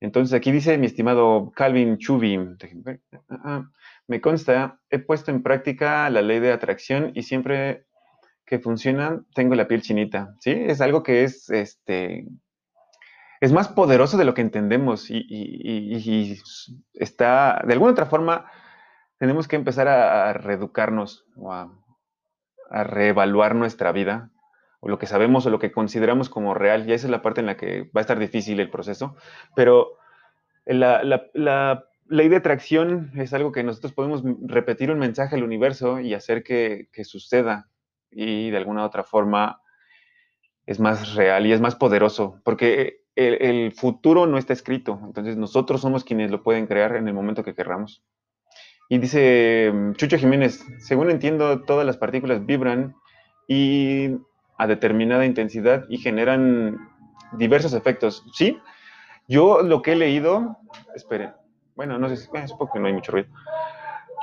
Entonces 0.00 0.34
aquí 0.34 0.52
dice 0.52 0.76
mi 0.76 0.86
estimado 0.86 1.52
Calvin 1.54 1.96
Chubi, 1.96 2.36
ah, 2.36 3.38
ah, 3.44 3.70
me 4.06 4.20
consta, 4.20 4.80
he 4.90 4.98
puesto 4.98 5.30
en 5.30 5.42
práctica 5.42 6.10
la 6.10 6.20
ley 6.20 6.40
de 6.40 6.52
atracción 6.52 7.12
y 7.14 7.22
siempre 7.22 7.86
que 8.44 8.58
funcionan, 8.58 9.26
tengo 9.34 9.54
la 9.54 9.66
piel 9.66 9.82
chinita, 9.82 10.34
¿sí? 10.40 10.50
Es 10.52 10.80
algo 10.80 11.02
que 11.02 11.24
es, 11.24 11.50
este, 11.50 12.26
es 13.40 13.52
más 13.52 13.68
poderoso 13.68 14.16
de 14.16 14.24
lo 14.24 14.34
que 14.34 14.42
entendemos 14.42 15.06
y, 15.10 16.38
está, 16.94 17.62
de 17.66 17.72
alguna 17.72 17.92
otra 17.92 18.06
forma, 18.06 18.50
tenemos 19.18 19.48
que 19.48 19.56
empezar 19.56 19.88
a, 19.88 20.32
reeducarnos 20.32 21.26
o 21.36 21.52
a, 21.52 21.72
reevaluar 22.70 23.54
nuestra 23.54 23.92
vida 23.92 24.30
o 24.80 24.88
lo 24.88 24.98
que 24.98 25.06
sabemos 25.06 25.46
o 25.46 25.50
lo 25.50 25.58
que 25.58 25.72
consideramos 25.72 26.28
como 26.28 26.54
real. 26.54 26.88
Y 26.88 26.92
esa 26.92 27.06
es 27.06 27.10
la 27.10 27.22
parte 27.22 27.40
en 27.40 27.46
la 27.46 27.56
que 27.56 27.82
va 27.84 28.00
a 28.00 28.00
estar 28.00 28.18
difícil 28.18 28.60
el 28.60 28.70
proceso, 28.70 29.16
pero 29.54 29.98
la, 30.64 31.02
la 31.34 31.84
ley 32.08 32.28
de 32.28 32.36
atracción 32.36 33.12
es 33.16 33.32
algo 33.32 33.52
que 33.52 33.62
nosotros 33.62 33.92
podemos 33.92 34.22
repetir 34.42 34.90
un 34.90 34.98
mensaje 34.98 35.36
al 35.36 35.42
universo 35.42 36.00
y 36.00 36.14
hacer 36.14 36.42
que, 36.42 36.88
que 36.92 37.04
suceda 37.04 37.68
y 38.10 38.50
de 38.50 38.56
alguna 38.56 38.84
otra 38.84 39.04
forma 39.04 39.60
es 40.66 40.80
más 40.80 41.14
real 41.14 41.46
y 41.46 41.52
es 41.52 41.60
más 41.60 41.76
poderoso, 41.76 42.40
porque 42.44 43.02
el, 43.14 43.72
futuro 43.72 44.26
no 44.26 44.36
está 44.36 44.52
escrito, 44.52 45.00
entonces 45.04 45.36
nosotros 45.36 45.80
somos 45.80 46.04
quienes 46.04 46.30
lo 46.30 46.42
pueden 46.42 46.66
crear 46.66 46.96
en 46.96 47.08
el 47.08 47.14
momento 47.14 47.44
que 47.44 47.54
querramos. 47.54 48.04
Y 48.88 48.98
dice 48.98 49.70
mm, 49.72 49.92
Chucho 49.94 50.18
Jiménez, 50.18 50.64
según 50.78 51.10
entiendo, 51.10 51.62
todas 51.62 51.86
las 51.86 51.96
partículas 51.96 52.44
vibran 52.44 52.94
y 53.48 54.16
a 54.58 54.66
determinada 54.66 55.26
intensidad 55.26 55.84
y 55.88 55.98
generan 55.98 56.78
diversos 57.32 57.74
efectos. 57.74 58.24
Sí, 58.32 58.58
yo 59.28 59.62
lo 59.62 59.82
que 59.82 59.92
he 59.92 59.96
leído, 59.96 60.56
esperen, 60.94 61.32
bueno, 61.74 61.98
no 61.98 62.08
sé, 62.08 62.16
si, 62.16 62.28
es 62.34 62.52
porque 62.52 62.78
no 62.78 62.86
hay 62.86 62.92
mucho 62.92 63.12
ruido. 63.12 63.28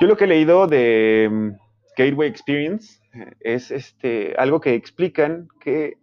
Yo 0.00 0.08
lo 0.08 0.16
que 0.16 0.24
he 0.24 0.28
leído 0.28 0.66
de 0.66 1.28
mm, 1.30 1.50
Gateway 1.96 2.28
Experience 2.28 3.00
es 3.40 3.70
este, 3.70 4.34
algo 4.36 4.60
que 4.60 4.74
explican 4.74 5.48
que 5.60 5.98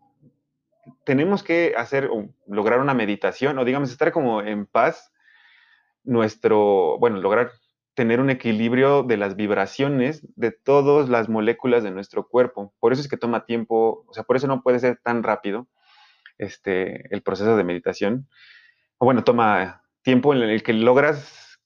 tenemos 1.04 1.44
que 1.44 1.74
hacer 1.78 2.10
o 2.12 2.30
lograr 2.48 2.80
una 2.80 2.94
meditación 2.94 3.58
o 3.60 3.65
digamos 3.65 3.91
estar 3.91 4.12
como 4.12 4.41
en 4.41 4.65
paz, 4.65 5.12
nuestro, 6.04 6.98
bueno, 7.00 7.17
lograr 7.17 7.52
tener 8.02 8.20
un 8.20 8.32
equilibrio 8.32 9.04
de 9.04 9.16
las 9.16 9.36
vibraciones 9.36 10.28
de 10.36 10.50
todas 10.50 11.08
las 11.08 11.30
moléculas 11.30 11.84
de 11.84 11.92
nuestro 11.92 12.28
cuerpo. 12.28 12.74
Por 12.80 12.94
eso 12.94 13.02
es 13.04 13.08
que 13.08 13.16
toma 13.16 13.46
tiempo, 13.46 14.06
o 14.08 14.14
sea, 14.16 14.24
por 14.24 14.38
eso 14.38 14.48
no 14.48 14.64
puede 14.64 14.80
ser 14.80 15.00
tan 15.04 15.22
rápido 15.22 15.68
este, 16.40 17.14
el 17.14 17.22
proceso 17.22 17.56
de 17.56 17.64
meditación. 17.64 18.28
O 18.98 19.06
bueno, 19.06 19.24
toma 19.24 19.84
tiempo 20.02 20.34
en 20.34 20.42
el 20.42 20.64
que 20.64 20.74
logras 20.74 21.60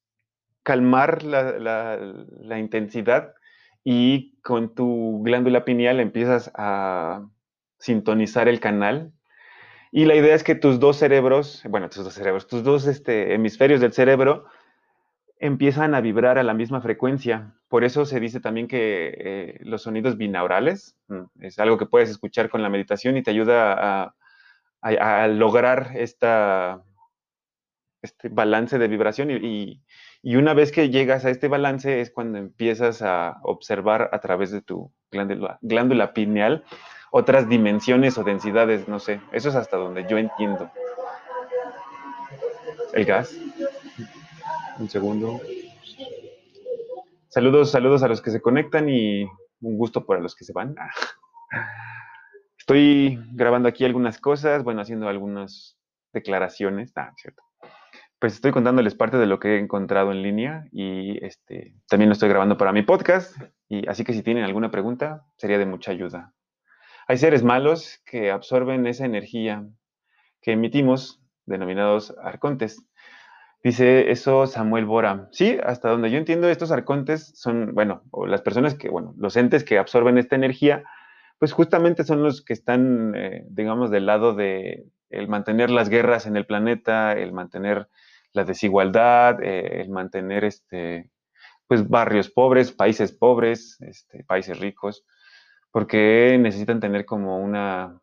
calmar 0.61 1.23
la, 1.23 1.53
la 1.57 2.59
intensidad 2.59 3.33
y 3.85 4.37
con 4.41 4.75
tu 4.75 5.23
glándula 5.23 5.63
pineal 5.63 6.01
empiezas 6.01 6.51
a 6.53 7.29
sintonizar 7.79 8.49
el 8.49 8.59
canal. 8.59 9.13
Y 9.89 10.03
la 10.03 10.15
idea 10.15 10.35
es 10.35 10.43
que 10.43 10.55
tus 10.55 10.81
dos 10.81 10.97
cerebros, 10.97 11.63
bueno, 11.69 11.89
tus 11.89 12.03
dos 12.03 12.13
cerebros, 12.13 12.45
tus 12.45 12.61
dos 12.61 12.87
este, 12.87 13.33
hemisferios 13.33 13.79
del 13.79 13.93
cerebro 13.93 14.47
empiezan 15.39 15.95
a 15.95 16.01
vibrar 16.01 16.37
a 16.37 16.43
la 16.43 16.53
misma 16.53 16.81
frecuencia. 16.81 17.53
Por 17.67 17.83
eso 17.83 18.05
se 18.05 18.19
dice 18.19 18.39
también 18.39 18.67
que 18.67 19.13
eh, 19.17 19.59
los 19.61 19.83
sonidos 19.83 20.17
binaurales 20.17 20.95
mm, 21.07 21.23
es 21.41 21.59
algo 21.59 21.77
que 21.77 21.85
puedes 21.85 22.09
escuchar 22.09 22.49
con 22.49 22.61
la 22.61 22.69
meditación 22.69 23.17
y 23.17 23.23
te 23.23 23.31
ayuda 23.31 23.73
a, 24.03 24.15
lograr 25.27 25.93
esta, 25.95 26.83
este 28.03 28.29
balance 28.29 28.77
de 28.77 28.87
vibración 28.87 29.31
y, 29.31 29.81
y 30.21 30.35
una 30.37 30.53
vez 30.53 30.71
que 30.71 30.89
llegas 30.89 31.25
a 31.25 31.29
este 31.29 31.47
balance 31.47 32.01
es 32.01 32.11
cuando 32.11 32.37
empiezas 32.37 33.01
a 33.01 33.37
observar 33.43 34.09
a 34.11 34.19
través 34.19 34.51
de 34.51 34.61
tu 34.61 34.91
glándula, 35.11 36.13
pineal 36.13 36.63
otras 37.11 37.47
dimensiones 37.47 38.17
o 38.17 38.23
densidades, 38.23 38.87
no 38.87 38.99
sé. 38.99 39.21
Eso 39.31 39.49
es 39.49 39.55
hasta 39.55 39.77
donde 39.77 40.05
yo 40.09 40.17
entiendo. 40.17 40.71
El 42.93 43.05
gas. 43.05 43.37
Un 44.79 44.89
segundo. 44.89 45.41
Saludos, 47.29 47.71
saludos 47.71 48.03
a 48.03 48.07
los 48.07 48.21
que 48.21 48.31
se 48.31 48.41
conectan 48.41 48.89
y 48.89 49.23
un 49.61 49.77
gusto 49.77 50.05
para 50.05 50.21
los 50.21 50.35
que 50.35 50.45
se 50.45 50.53
van. 50.53 50.75
Estoy 52.57 53.19
grabando 53.33 53.69
aquí 53.69 53.85
algunas 53.85 54.19
cosas, 54.19 54.63
bueno, 54.63 54.81
haciendo 54.81 55.07
algunas 55.07 55.77
declaraciones. 56.13 56.91
Ah, 56.95 57.11
cierto 57.17 57.45
pues 58.25 58.33
estoy 58.33 58.51
contándoles 58.51 58.95
parte 58.95 59.17
de 59.17 59.27
lo 59.27 59.39
que 59.39 59.55
he 59.55 59.59
encontrado 59.59 60.11
en 60.11 60.23
línea 60.23 60.65
y 60.71 61.23
este, 61.23 61.75
también 61.87 62.09
lo 62.09 62.13
estoy 62.13 62.29
grabando 62.29 62.57
para 62.57 62.71
mi 62.71 62.81
podcast. 62.81 63.35
Y 63.69 63.87
así 63.87 64.03
que 64.03 64.13
si 64.13 64.23
tienen 64.23 64.43
alguna 64.43 64.71
pregunta, 64.71 65.25
sería 65.37 65.57
de 65.57 65.67
mucha 65.67 65.91
ayuda. 65.91 66.33
Hay 67.07 67.17
seres 67.17 67.43
malos 67.43 68.01
que 68.03 68.31
absorben 68.31 68.87
esa 68.87 69.05
energía 69.05 69.67
que 70.41 70.53
emitimos 70.53 71.21
denominados 71.45 72.15
arcontes. 72.19 72.83
Dice 73.65 74.11
eso 74.11 74.45
Samuel 74.45 74.85
Bora. 74.85 75.27
Sí, 75.31 75.57
hasta 75.63 75.89
donde 75.89 76.11
yo 76.11 76.19
entiendo, 76.19 76.47
estos 76.47 76.71
arcontes 76.71 77.31
son, 77.33 77.73
bueno, 77.73 78.03
las 78.27 78.43
personas 78.43 78.75
que, 78.75 78.89
bueno, 78.89 79.15
los 79.17 79.35
entes 79.37 79.63
que 79.63 79.79
absorben 79.79 80.19
esta 80.19 80.35
energía, 80.35 80.83
pues 81.39 81.51
justamente 81.51 82.03
son 82.03 82.21
los 82.21 82.43
que 82.45 82.53
están, 82.53 83.15
eh, 83.15 83.43
digamos, 83.49 83.89
del 83.89 84.05
lado 84.05 84.35
de 84.35 84.85
el 85.09 85.27
mantener 85.29 85.71
las 85.71 85.89
guerras 85.89 86.27
en 86.27 86.37
el 86.37 86.45
planeta, 86.45 87.13
el 87.13 87.33
mantener 87.33 87.87
la 88.33 88.43
desigualdad, 88.43 89.41
eh, 89.41 89.81
el 89.81 89.89
mantener 89.89 90.43
este, 90.43 91.09
pues 91.65 91.89
barrios 91.89 92.29
pobres, 92.29 92.71
países 92.71 93.13
pobres, 93.13 93.81
este, 93.81 94.23
países 94.25 94.59
ricos, 94.59 95.03
porque 95.71 96.37
necesitan 96.39 96.79
tener 96.79 97.05
como 97.05 97.39
una 97.39 97.99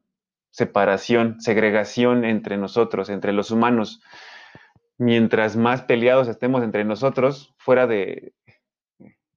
separación, 0.51 1.41
segregación 1.41 2.25
entre 2.25 2.57
nosotros, 2.57 3.11
entre 3.11 3.33
los 3.33 3.53
humanos. 3.53 4.01
Mientras 5.03 5.57
más 5.57 5.83
peleados 5.83 6.29
estemos 6.29 6.63
entre 6.63 6.85
nosotros, 6.85 7.53
fuera 7.59 7.89
de, 7.89 8.35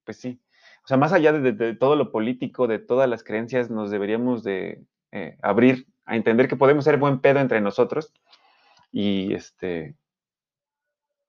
pues 0.04 0.18
sí, 0.18 0.40
o 0.84 0.88
sea, 0.88 0.98
más 0.98 1.12
allá 1.12 1.34
de, 1.34 1.74
todo 1.74 1.96
lo 1.96 2.12
político, 2.12 2.68
de 2.68 2.78
todas 2.78 3.10
las 3.10 3.24
creencias, 3.24 3.72
nos 3.72 3.90
deberíamos 3.90 4.44
de 4.44 4.84
eh, 5.12 5.40
abrir 5.42 5.88
a 6.06 6.16
entender 6.16 6.48
que 6.48 6.56
podemos 6.56 6.86
ser 6.86 6.98
buen 6.98 7.20
pedo 7.20 7.40
entre 7.40 7.62
nosotros 7.62 8.14
y 8.92 9.34
este, 9.34 9.96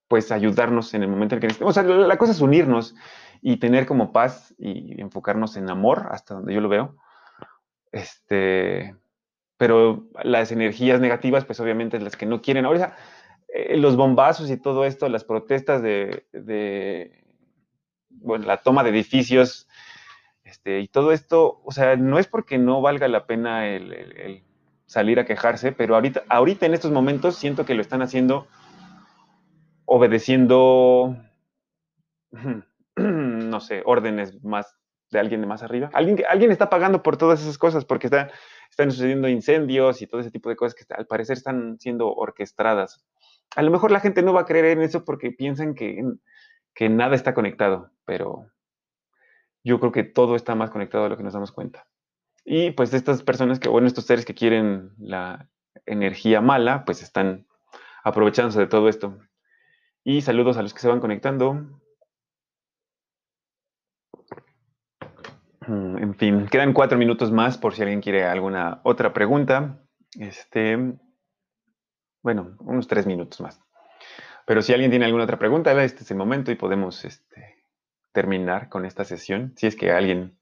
pues 0.07 0.31
ayudarnos 0.31 0.93
en 0.93 1.05
el 1.05 1.09
momento 1.09 1.37
en 1.37 1.41
que 1.41 1.47
necesitemos. 1.47 1.79
O 1.79 1.83
sea, 1.83 1.91
la 1.91 2.19
cosa 2.19 2.33
es 2.33 2.43
unirnos 2.43 2.95
y 3.41 3.57
tener 3.57 3.87
como 3.87 4.13
paz 4.13 4.55
y 4.59 5.01
enfocarnos 5.01 5.57
en 5.57 5.71
amor, 5.71 6.09
hasta 6.11 6.35
donde 6.35 6.53
yo 6.53 6.61
lo 6.61 6.69
veo. 6.69 6.95
Este, 7.91 8.95
pero 9.57 10.07
las 10.23 10.53
energías 10.53 11.01
negativas, 11.01 11.47
pues 11.47 11.59
obviamente 11.61 11.99
las 11.99 12.17
que 12.17 12.27
no 12.27 12.43
quieren. 12.43 12.67
Ahora, 12.67 12.95
eh, 13.49 13.77
los 13.77 13.97
bombazos 13.97 14.51
y 14.51 14.57
todo 14.57 14.85
esto, 14.85 15.09
las 15.09 15.25
protestas 15.25 15.83
de, 15.83 17.25
bueno, 18.11 18.47
la 18.47 18.59
toma 18.59 18.83
de 18.83 18.91
edificios, 18.91 19.69
este, 20.45 20.81
y 20.81 20.89
todo 20.89 21.13
esto, 21.13 21.61
o 21.65 21.73
sea, 21.73 21.97
no 21.97 22.19
es 22.19 22.27
porque 22.27 22.59
no 22.59 22.81
valga 22.81 23.09
la 23.09 23.27
pena 23.27 23.69
el, 23.69 24.45
salir 24.87 25.19
a 25.19 25.25
quejarse, 25.25 25.73
pero 25.73 25.95
ahorita, 25.95 26.23
ahorita 26.29 26.67
en 26.67 26.75
estos 26.75 26.93
momentos 26.93 27.37
siento 27.37 27.65
que 27.67 27.75
lo 27.75 27.83
están 27.83 28.03
haciendo 28.03 28.47
obedeciendo, 29.85 31.17
no 32.97 33.61
sé, 33.61 33.83
órdenes 33.85 34.43
más 34.45 34.77
de 35.11 35.21
alguien 35.21 35.41
de 35.41 35.47
más 35.47 35.63
arriba. 35.63 35.91
Alguien, 35.93 36.23
alguien 36.29 36.51
está 36.51 36.69
pagando 36.69 37.03
por 37.03 37.17
todas 37.17 37.41
esas 37.41 37.59
cosas 37.59 37.85
porque 37.85 38.09
está, 38.09 38.31
están 38.71 38.91
sucediendo 38.91 39.29
incendios 39.29 40.03
y 40.03 40.07
todo 40.07 40.21
ese 40.21 40.31
tipo 40.31 40.49
de 40.49 40.57
cosas 40.57 40.75
que 40.75 40.85
al 40.95 41.07
parecer 41.07 41.37
están 41.37 41.79
siendo 41.79 42.13
orquestadas. 42.13 43.05
A 43.55 43.63
lo 43.63 43.71
mejor 43.71 43.91
la 43.91 44.01
gente 44.01 44.23
no 44.23 44.33
va 44.33 44.43
a 44.43 44.47
creer 44.47 44.67
en 44.67 44.83
eso 44.83 45.05
porque 45.05 45.31
piensan 45.31 45.75
que, 45.75 46.03
que 46.75 46.89
nada 46.89 47.15
está 47.15 47.35
conectado, 47.35 47.91
pero 48.05 48.51
yo 49.65 49.81
creo 49.81 49.93
que 49.93 50.05
todo 50.05 50.37
está 50.37 50.55
más 50.55 50.71
conectado 50.71 51.05
de 51.05 51.11
lo 51.11 51.17
que 51.17 51.23
nos 51.23 51.33
damos 51.33 51.53
cuenta. 51.53 51.87
Y 52.45 52.71
pues 52.71 52.95
estas 52.95 53.23
personas 53.23 53.59
que, 53.59 53.69
bueno, 53.69 53.87
estos 53.89 54.07
seres 54.07 54.25
que 54.25 54.35
quieren 54.35 54.93
la 54.99 55.49
energía 55.85 56.41
mala, 56.41 56.85
pues 56.85 57.03
están 57.03 57.47
aprovechándose 58.05 58.61
de 58.61 58.69
todo 58.69 58.89
esto. 58.89 59.19
Y 60.05 60.23
saludos 60.23 60.57
a 60.57 60.63
los 60.63 60.73
que 60.73 60.81
se 60.81 60.89
van 60.89 61.01
conectando. 61.01 61.81
Mm, 65.67 65.99
en 65.99 66.15
fin, 66.15 66.47
quedan 66.47 66.73
cuatro 66.73 66.97
minutos 66.97 67.33
más 67.33 67.59
por 67.59 67.75
si 67.75 67.83
alguien 67.83 68.01
quiere 68.01 68.25
alguna 68.25 68.81
otra 68.85 69.13
pregunta. 69.13 69.83
Este, 70.19 70.97
bueno, 72.27 72.57
unos 72.59 72.89
tres 72.89 73.07
minutos 73.07 73.41
más. 73.41 73.61
Pero 74.47 74.61
si 74.61 74.73
alguien 74.73 74.91
tiene 74.91 75.05
alguna 75.05 75.23
otra 75.23 75.39
pregunta, 75.39 75.81
este 75.85 76.03
es 76.03 76.11
el 76.11 76.17
momento 76.17 76.51
y 76.51 76.57
podemos 76.57 77.05
este, 77.05 77.63
terminar 78.11 78.69
con 78.69 78.85
esta 78.85 79.05
sesión. 79.05 79.53
Si 79.55 79.69
es 79.69 79.77
que 79.77 79.93
alguien 79.93 80.37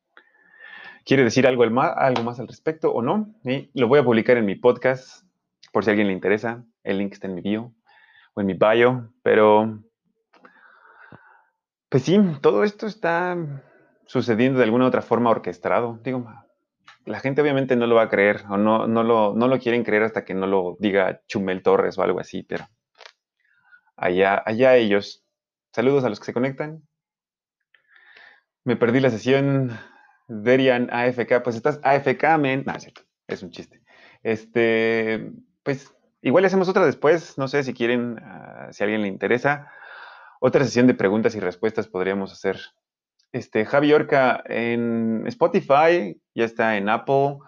quiere 1.04 1.24
decir 1.24 1.46
algo, 1.46 1.62
algo 1.62 2.22
más 2.22 2.40
al 2.40 2.48
respecto 2.48 2.90
o 2.90 3.02
no, 3.02 3.34
lo 3.74 3.86
voy 3.86 3.98
a 3.98 4.02
publicar 4.02 4.38
en 4.38 4.46
mi 4.46 4.54
podcast 4.54 5.26
por 5.74 5.84
si 5.84 5.90
a 5.90 5.92
alguien 5.92 6.06
le 6.06 6.14
interesa. 6.14 6.64
El 6.84 6.96
link 6.96 7.12
está 7.12 7.26
en 7.26 7.34
mi 7.34 7.42
bio 7.42 7.74
o 8.32 8.40
en 8.40 8.46
mi 8.46 8.54
bio, 8.54 9.12
pero 9.22 9.78
pues 11.90 12.02
sí, 12.02 12.18
todo 12.40 12.64
esto 12.64 12.86
está 12.86 13.36
sucediendo 14.06 14.58
de 14.58 14.64
alguna 14.64 14.86
otra 14.86 15.02
forma 15.02 15.28
orquestado. 15.28 16.00
Digo, 16.02 16.26
la 17.06 17.20
gente 17.20 17.42
obviamente 17.42 17.76
no 17.76 17.86
lo 17.86 17.96
va 17.96 18.02
a 18.02 18.08
creer 18.08 18.42
o 18.48 18.56
no, 18.56 18.86
no, 18.86 19.02
lo, 19.02 19.34
no 19.34 19.48
lo 19.48 19.58
quieren 19.58 19.84
creer 19.84 20.02
hasta 20.02 20.24
que 20.24 20.34
no 20.34 20.46
lo 20.46 20.76
diga 20.78 21.22
Chumel 21.26 21.62
Torres 21.62 21.98
o 21.98 22.02
algo 22.02 22.20
así, 22.20 22.42
pero 22.42 22.68
allá, 23.96 24.42
allá 24.44 24.76
ellos. 24.76 25.24
Saludos 25.72 26.04
a 26.04 26.08
los 26.08 26.20
que 26.20 26.26
se 26.26 26.32
conectan. 26.32 26.82
Me 28.64 28.76
perdí 28.76 29.00
la 29.00 29.10
sesión. 29.10 29.78
Derian 30.26 30.88
AFK, 30.90 31.42
pues 31.42 31.56
estás 31.56 31.80
AFK, 31.82 32.38
men. 32.38 32.64
No, 32.66 32.74
es 32.74 32.82
cierto, 32.82 33.02
es 33.26 33.42
un 33.42 33.50
chiste. 33.50 33.82
Este, 34.22 35.30
pues 35.62 35.94
Igual 36.24 36.46
hacemos 36.46 36.70
otra 36.70 36.86
después, 36.86 37.36
no 37.36 37.48
sé 37.48 37.62
si 37.64 37.74
quieren, 37.74 38.18
ah, 38.24 38.68
si 38.72 38.82
a 38.82 38.84
alguien 38.86 39.02
le 39.02 39.08
interesa. 39.08 39.70
Otra 40.40 40.64
sesión 40.64 40.86
de 40.86 40.94
preguntas 40.94 41.34
y 41.34 41.40
respuestas 41.40 41.86
podríamos 41.86 42.32
hacer. 42.32 42.58
Este, 43.34 43.64
Javi 43.66 43.92
Orca 43.92 44.44
en 44.46 45.24
Spotify, 45.26 46.16
ya 46.36 46.44
está 46.44 46.76
en 46.76 46.88
Apple. 46.88 47.38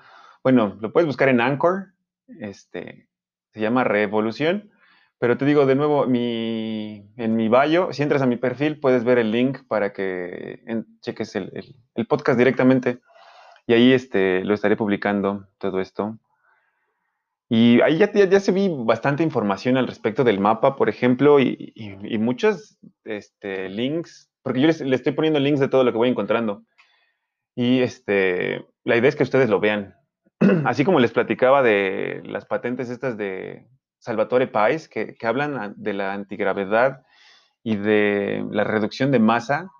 Bueno, 0.42 0.76
lo 0.80 0.92
puedes 0.92 1.06
buscar 1.06 1.28
en 1.28 1.40
Anchor. 1.40 1.92
Este, 2.40 3.08
se 3.52 3.60
llama 3.60 3.84
Revolución. 3.84 4.72
Pero 5.20 5.38
te 5.38 5.44
digo 5.44 5.64
de 5.64 5.76
nuevo, 5.76 6.08
mi, 6.08 7.08
en 7.16 7.36
mi 7.36 7.48
bio, 7.48 7.92
si 7.92 8.02
entras 8.02 8.20
a 8.20 8.26
mi 8.26 8.36
perfil, 8.36 8.80
puedes 8.80 9.04
ver 9.04 9.18
el 9.18 9.30
link 9.30 9.60
para 9.68 9.92
que 9.92 10.60
cheques 11.02 11.36
el, 11.36 11.52
el, 11.94 12.06
podcast 12.08 12.36
directamente. 12.36 12.98
Y 13.68 13.74
ahí 13.74 13.92
este, 13.92 14.44
lo 14.44 14.54
estaré 14.54 14.76
publicando 14.76 15.46
todo 15.58 15.80
esto. 15.80 16.18
Y 17.48 17.80
ahí 17.82 17.98
ya, 17.98 18.12
ya, 18.12 18.40
se 18.40 18.50
vi 18.50 18.68
bastante 18.68 19.22
información 19.22 19.76
al 19.76 19.86
respecto 19.86 20.24
del 20.24 20.40
mapa, 20.40 20.74
por 20.74 20.88
ejemplo, 20.88 21.38
y, 21.38 21.72
muchos 22.18 22.78
este, 23.04 23.68
links, 23.68 24.30
porque 24.42 24.60
yo 24.60 24.66
les, 24.66 24.80
estoy 24.80 25.12
poniendo 25.12 25.38
links 25.38 25.60
de 25.60 25.68
todo 25.68 25.84
lo 25.84 25.92
que 25.92 25.98
voy 25.98 26.08
encontrando. 26.08 26.64
Y 27.54 27.80
este, 27.80 28.66
la 28.84 28.96
idea 28.96 29.08
es 29.08 29.16
que 29.16 29.22
ustedes 29.22 29.48
lo 29.48 29.60
vean. 29.60 29.94
Así 30.64 30.84
como 30.84 30.98
les 30.98 31.12
platicaba 31.12 31.62
de 31.62 32.20
las 32.24 32.46
patentes 32.46 32.90
estas 32.90 33.16
de 33.16 33.68
Salvatore 33.98 34.48
Pais, 34.48 34.88
que, 34.88 35.14
que 35.14 35.26
hablan 35.26 35.74
de 35.76 35.92
la 35.92 36.12
antigravedad 36.14 37.02
y 37.62 37.76
de 37.76 38.44
la 38.50 38.64
reducción 38.64 39.12
de 39.12 39.20
masa, 39.20 39.70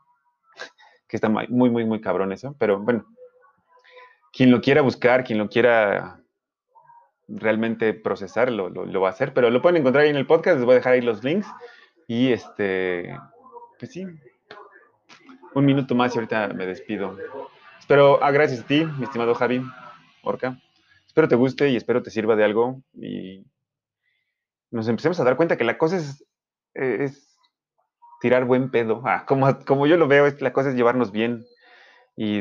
que 1.08 1.16
está 1.16 1.28
muy, 1.28 1.70
muy, 1.70 1.84
muy 1.84 2.00
cabrón 2.00 2.32
eso, 2.32 2.56
pero 2.58 2.80
bueno, 2.80 3.06
quien 4.32 4.50
lo 4.50 4.60
quiera 4.60 4.82
buscar, 4.82 5.24
quien 5.24 5.38
lo 5.38 5.48
quiera 5.48 6.20
realmente 7.28 7.94
procesar, 7.94 8.50
lo, 8.50 9.00
va 9.00 9.08
a 9.08 9.12
hacer, 9.12 9.34
pero 9.34 9.50
lo 9.50 9.62
pueden 9.62 9.80
encontrar 9.80 10.04
ahí 10.04 10.10
en 10.10 10.16
el 10.16 10.26
podcast, 10.26 10.56
les 10.56 10.64
voy 10.64 10.72
a 10.72 10.76
dejar 10.76 10.94
ahí 10.94 11.00
los 11.00 11.24
links. 11.24 11.48
Y 12.06 12.32
este, 12.32 13.18
pues 13.78 13.92
sí, 13.92 14.06
un 15.54 15.64
minuto 15.64 15.94
más 15.94 16.14
y 16.14 16.18
ahorita 16.18 16.48
me 16.48 16.66
despido. 16.66 17.16
Espero, 17.78 18.22
ah, 18.22 18.30
gracias 18.30 18.60
a 18.60 18.66
ti, 18.66 18.84
mi 18.84 19.04
estimado 19.04 19.34
Javi 19.34 19.62
Orca. 20.22 20.60
Espero 21.06 21.28
te 21.28 21.36
guste 21.36 21.68
y 21.68 21.76
espero 21.76 22.02
te 22.02 22.10
sirva 22.10 22.36
de 22.36 22.44
algo 22.44 22.82
y 22.94 23.44
nos 24.70 24.88
empecemos 24.88 25.18
a 25.18 25.24
dar 25.24 25.36
cuenta 25.36 25.56
que 25.56 25.64
la 25.64 25.78
cosa 25.78 25.96
es, 25.96 26.24
es 26.74 27.38
tirar 28.20 28.44
buen 28.44 28.70
pedo. 28.70 29.02
Ah, 29.04 29.24
como, 29.26 29.58
como 29.64 29.86
yo 29.86 29.96
lo 29.96 30.06
veo, 30.06 30.26
la 30.40 30.52
cosa 30.52 30.68
es 30.68 30.76
llevarnos 30.76 31.10
bien 31.10 31.44
y, 32.16 32.38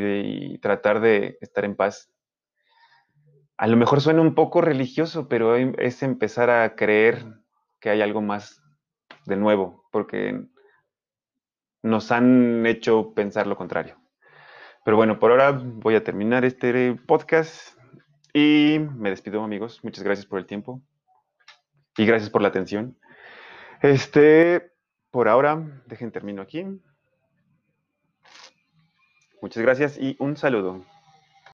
y 0.53 0.57
tratar 0.59 0.99
de 0.99 1.37
estar 1.41 1.65
en 1.65 1.75
paz 1.75 2.11
a 3.57 3.67
lo 3.67 3.77
mejor 3.77 4.01
suena 4.01 4.21
un 4.21 4.35
poco 4.35 4.61
religioso, 4.61 5.27
pero 5.27 5.55
es 5.55 6.03
empezar 6.03 6.49
a 6.49 6.75
creer 6.75 7.25
que 7.79 7.89
hay 7.89 8.01
algo 8.01 8.21
más 8.21 8.61
de 9.25 9.37
nuevo, 9.37 9.85
porque 9.91 10.45
nos 11.81 12.11
han 12.11 12.65
hecho 12.65 13.13
pensar 13.13 13.47
lo 13.47 13.55
contrario. 13.55 13.97
Pero 14.83 14.97
bueno, 14.97 15.19
por 15.19 15.31
ahora 15.31 15.51
voy 15.51 15.95
a 15.95 16.03
terminar 16.03 16.45
este 16.45 16.95
podcast 17.07 17.77
y 18.33 18.77
me 18.79 19.09
despido 19.09 19.43
amigos. 19.43 19.83
Muchas 19.83 20.03
gracias 20.03 20.25
por 20.25 20.39
el 20.39 20.45
tiempo 20.45 20.81
y 21.97 22.05
gracias 22.05 22.29
por 22.29 22.41
la 22.41 22.49
atención. 22.49 22.97
Este, 23.81 24.73
por 25.11 25.27
ahora, 25.27 25.83
dejen 25.87 26.11
termino 26.11 26.41
aquí. 26.41 26.65
Muchas 29.41 29.63
gracias 29.63 29.97
y 29.97 30.15
un 30.19 30.37
saludo. 30.37 30.83